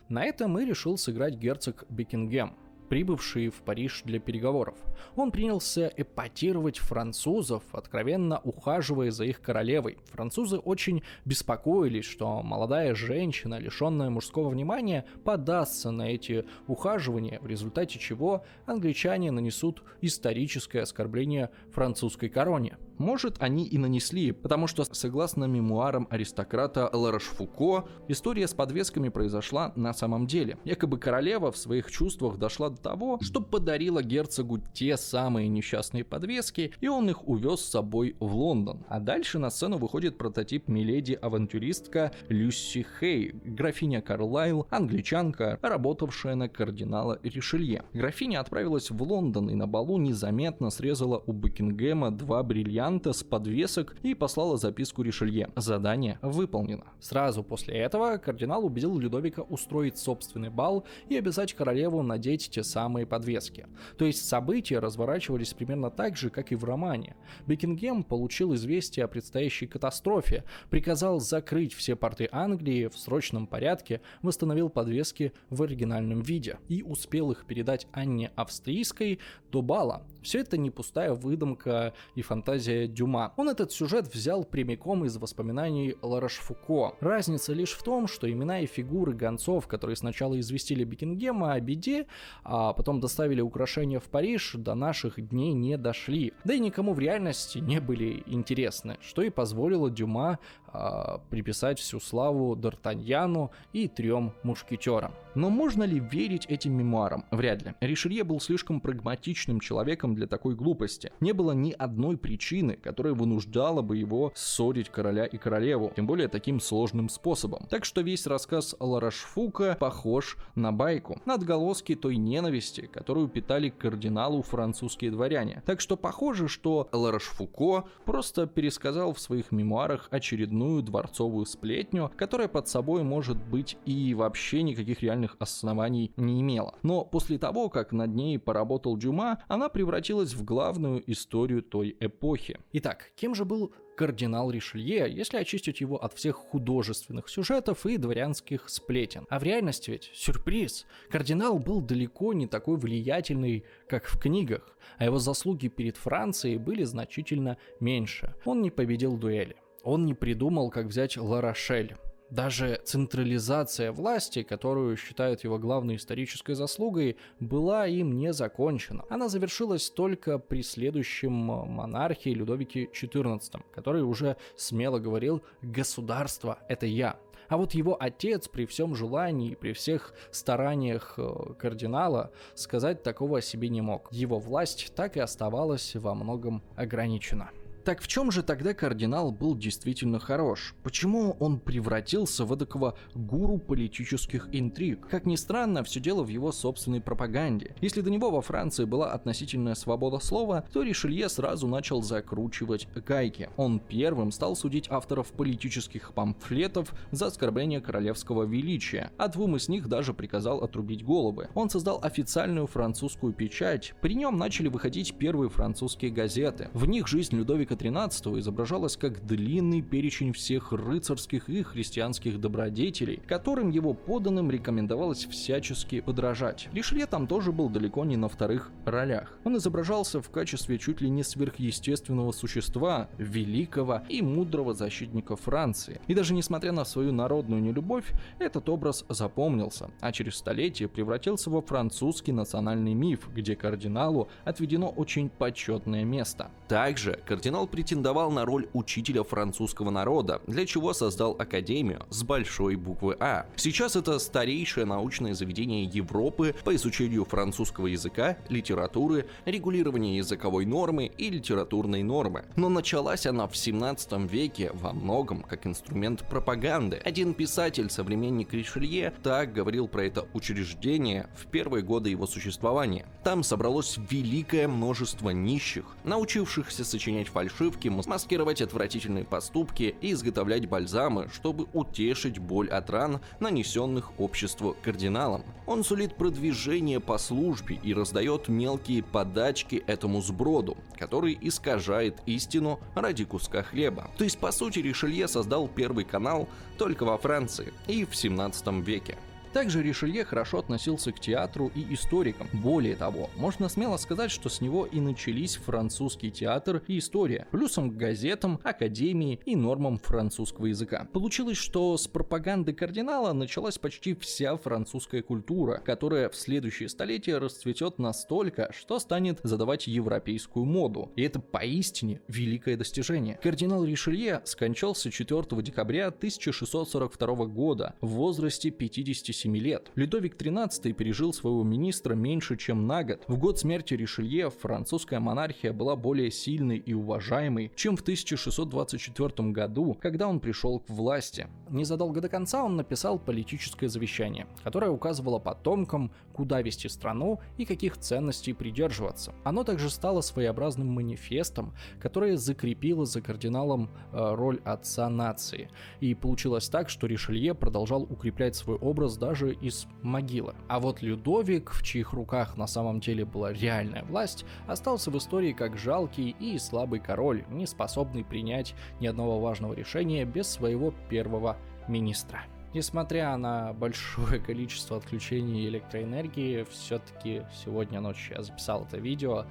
[0.08, 2.56] На этом и решил сыграть герцог Бекингем
[2.92, 4.76] прибывший в Париж для переговоров.
[5.16, 9.96] Он принялся эпатировать французов, откровенно ухаживая за их королевой.
[10.10, 17.98] Французы очень беспокоились, что молодая женщина, лишенная мужского внимания, подастся на эти ухаживания, в результате
[17.98, 22.76] чего англичане нанесут историческое оскорбление французской короне.
[22.98, 29.92] Может, они и нанесли, потому что, согласно мемуарам аристократа Ларошфуко, история с подвесками произошла на
[29.92, 30.58] самом деле.
[30.64, 36.72] Якобы королева в своих чувствах дошла до того, что подарила герцогу те самые несчастные подвески,
[36.80, 38.84] и он их увез с собой в Лондон.
[38.88, 47.18] А дальше на сцену выходит прототип миледи-авантюристка Люси Хей, графиня Карлайл, англичанка, работавшая на кардинала
[47.22, 47.82] Ришелье.
[47.92, 52.81] Графиня отправилась в Лондон и на балу незаметно срезала у Букингема два бриллианта
[53.12, 55.50] с подвесок и послала записку Ришелье.
[55.54, 56.86] Задание выполнено.
[56.98, 63.06] Сразу после этого кардинал убедил Людовика устроить собственный бал и обязать королеву надеть те самые
[63.06, 63.68] подвески.
[63.96, 67.14] То есть события разворачивались примерно так же, как и в романе.
[67.46, 74.70] Бекингем получил известие о предстоящей катастрофе, приказал закрыть все порты Англии в срочном порядке, восстановил
[74.70, 79.20] подвески в оригинальном виде и успел их передать Анне Австрийской
[79.52, 80.02] до бала.
[80.22, 83.32] Все это не пустая выдумка и фантазия Дюма.
[83.36, 86.96] Он этот сюжет взял прямиком из воспоминаний Ларошфуко.
[87.00, 92.06] Разница лишь в том, что имена и фигуры гонцов, которые сначала известили Бекингема о беде,
[92.44, 96.32] а потом доставили украшения в Париж, до наших дней не дошли.
[96.44, 100.38] Да и никому в реальности не были интересны, что и позволило Дюма
[100.72, 105.12] а, приписать всю славу Д'Артаньяну и трем мушкетерам.
[105.34, 107.24] Но можно ли верить этим мемуарам?
[107.30, 107.74] Вряд ли.
[107.80, 111.12] Ришелье был слишком прагматичным человеком для такой глупости.
[111.20, 116.28] Не было ни одной причины, которая вынуждала бы его ссорить короля и королеву, тем более
[116.28, 117.66] таким сложным способом.
[117.70, 124.42] Так что весь рассказ Ларашфука похож на байку, на отголоски той ненависти, которую питали кардиналу
[124.42, 125.62] французские дворяне.
[125.66, 132.68] Так что похоже, что Ларашфуко просто пересказал в своих мемуарах очередную дворцовую сплетню, которая под
[132.68, 136.74] собой может быть и вообще никаких реальных оснований не имела.
[136.82, 142.58] Но после того, как над ней поработал Дюма, она превратилась в главную историю той эпохи.
[142.72, 148.68] Итак, кем же был кардинал Ришелье, если очистить его от всех художественных сюжетов и дворянских
[148.68, 149.26] сплетен.
[149.28, 155.04] А в реальности ведь, сюрприз, кардинал был далеко не такой влиятельный, как в книгах, а
[155.04, 158.34] его заслуги перед Францией были значительно меньше.
[158.44, 159.56] Он не победил дуэли.
[159.82, 161.96] Он не придумал, как взять Ларошель
[162.30, 169.04] Даже централизация власти, которую считают его главной исторической заслугой, была им не закончена.
[169.10, 177.18] Она завершилась только при следующем монархии Людовике XIV, который уже смело говорил «государство– это я».
[177.48, 183.42] А вот его отец при всем желании, при всех стараниях э, кардинала сказать такого о
[183.42, 184.10] себе не мог.
[184.10, 187.50] Его власть так и оставалась во многом ограничена.
[187.84, 190.76] Так в чем же тогда кардинал был действительно хорош?
[190.84, 195.08] Почему он превратился в такого гуру политических интриг?
[195.08, 197.74] Как ни странно, все дело в его собственной пропаганде.
[197.80, 203.50] Если до него во Франции была относительная свобода слова, то Ришелье сразу начал закручивать гайки.
[203.56, 209.88] Он первым стал судить авторов политических памфлетов за оскорбление королевского величия, а двум из них
[209.88, 211.48] даже приказал отрубить головы.
[211.54, 213.94] Он создал официальную французскую печать.
[214.00, 216.68] При нем начали выходить первые французские газеты.
[216.74, 223.20] В них жизнь Людовика Людовика XIII изображалось как длинный перечень всех рыцарских и христианских добродетелей,
[223.26, 226.68] которым его поданным рекомендовалось всячески подражать.
[226.72, 229.38] Ришелье там тоже был далеко не на вторых ролях.
[229.44, 236.00] Он изображался в качестве чуть ли не сверхъестественного существа, великого и мудрого защитника Франции.
[236.08, 241.62] И даже несмотря на свою народную нелюбовь, этот образ запомнился, а через столетие превратился во
[241.62, 246.50] французский национальный миф, где кардиналу отведено очень почетное место.
[246.68, 252.74] Также кардинал Генерал претендовал на роль учителя французского народа, для чего создал академию с большой
[252.74, 253.46] буквы А.
[253.56, 261.30] Сейчас это старейшее научное заведение Европы по изучению французского языка, литературы, регулирования языковой нормы и
[261.30, 262.44] литературной нормы.
[262.56, 267.00] Но началась она в 17 веке во многом как инструмент пропаганды.
[267.04, 273.06] Один писатель, современник Ришелье, так говорил про это учреждение в первые годы его существования.
[273.22, 281.28] Там собралось великое множество нищих, научившихся сочинять фальшивые фальшивки, маскировать отвратительные поступки и изготовлять бальзамы,
[281.32, 285.44] чтобы утешить боль от ран, нанесенных обществу кардиналам.
[285.66, 293.24] Он сулит продвижение по службе и раздает мелкие подачки этому сброду, который искажает истину ради
[293.24, 294.10] куска хлеба.
[294.16, 296.48] То есть, по сути, Ришелье создал первый канал
[296.78, 299.16] только во Франции и в 17 веке.
[299.52, 302.48] Также Ришелье хорошо относился к театру и историкам.
[302.54, 307.90] Более того, можно смело сказать, что с него и начались французский театр и история, плюсом
[307.90, 311.06] к газетам, академии и нормам французского языка.
[311.12, 317.98] Получилось, что с пропаганды кардинала началась почти вся французская культура, которая в следующие столетия расцветет
[317.98, 321.12] настолько, что станет задавать европейскую моду.
[321.14, 323.38] И это поистине великое достижение.
[323.42, 329.90] Кардинал Ришелье скончался 4 декабря 1642 года в возрасте 57 7 лет.
[329.96, 333.24] Людовик XIII пережил своего министра меньше, чем на год.
[333.26, 339.96] В год смерти Ришелье французская монархия была более сильной и уважаемой, чем в 1624 году,
[340.00, 341.48] когда он пришел к власти.
[341.70, 347.98] Незадолго до конца он написал политическое завещание, которое указывало потомкам, куда вести страну и каких
[347.98, 349.34] ценностей придерживаться.
[349.42, 355.68] Оно также стало своеобразным манифестом, которое закрепило за кардиналом э, роль отца нации.
[356.00, 360.54] И получилось так, что Ришелье продолжал укреплять свой образ даже даже из могилы.
[360.68, 365.52] А вот Людовик, в чьих руках на самом деле была реальная власть, остался в истории
[365.52, 371.56] как жалкий и слабый король, не способный принять ни одного важного решения без своего первого
[371.88, 372.42] министра.
[372.74, 379.46] Несмотря на большое количество отключений электроэнергии, все-таки сегодня ночью я записал это видео,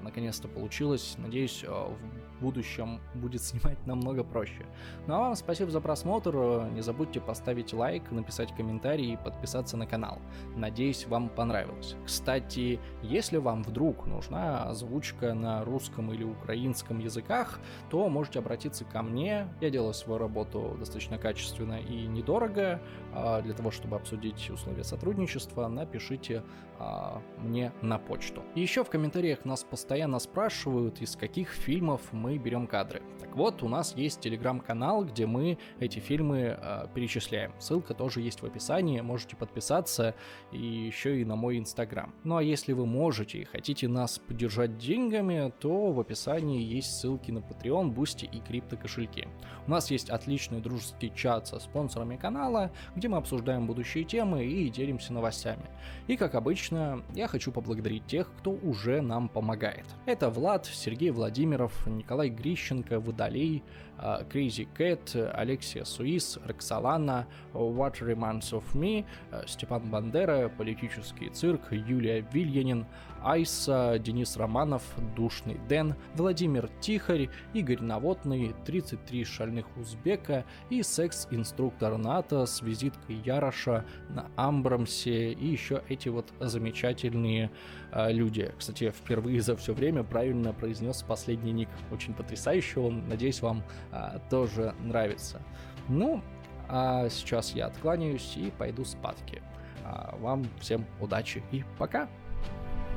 [0.00, 1.16] наконец-то получилось.
[1.18, 4.66] Надеюсь, э, в будущем будет снимать намного проще.
[5.06, 6.34] Ну а вам спасибо за просмотр.
[6.72, 10.18] Не забудьте поставить лайк, написать комментарий и подписаться на канал.
[10.54, 11.96] Надеюсь, вам понравилось.
[12.04, 17.58] Кстати, если вам вдруг нужна озвучка на русском или украинском языках,
[17.90, 19.48] то можете обратиться ко мне.
[19.60, 22.80] Я делаю свою работу достаточно качественно и недорого.
[23.12, 26.42] А, для того, чтобы обсудить условия сотрудничества, напишите
[26.78, 28.42] а, мне на почту.
[28.54, 33.02] еще в комментариях нас постоянно спрашивают, из каких фильмов мы берем кадры.
[33.20, 37.52] Так вот, у нас есть телеграм-канал, где мы эти фильмы э, перечисляем.
[37.58, 40.14] Ссылка тоже есть в описании, можете подписаться
[40.52, 42.14] и еще и на мой инстаграм.
[42.24, 47.30] Ну а если вы можете и хотите нас поддержать деньгами, то в описании есть ссылки
[47.30, 49.28] на Patreon, Boosty и крипто кошельки.
[49.66, 54.68] У нас есть отличный дружеский чат со спонсорами канала, где мы обсуждаем будущие темы и
[54.68, 55.64] делимся новостями.
[56.06, 56.65] И как обычно,
[57.14, 59.84] я хочу поблагодарить тех, кто уже нам помогает.
[60.06, 63.62] Это Влад, Сергей Владимиров, Николай Грищенко, Водолей,
[63.98, 69.04] Crazy Cat, Алексия Суис, Роксолана, What Remains of Me,
[69.46, 72.86] Степан Бандера, Политический цирк, Юлия Вильянин,
[73.22, 74.82] Айса, Денис Романов,
[75.16, 83.84] Душный Дэн, Владимир Тихарь, Игорь Наводный, 33 шальных узбека и секс-инструктор НАТО с визиткой Яроша
[84.10, 87.50] на Амбрамсе и еще эти вот замечательные
[87.90, 88.52] э, люди.
[88.56, 91.68] Кстати, впервые за все время правильно произнес последний ник.
[91.90, 93.08] Очень потрясающий он.
[93.08, 95.40] Надеюсь, вам а, тоже нравится.
[95.88, 96.22] Ну,
[96.68, 99.42] а сейчас я откланяюсь и пойду спадки.
[99.84, 102.08] А, вам всем удачи и пока!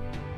[0.02, 0.29] thank you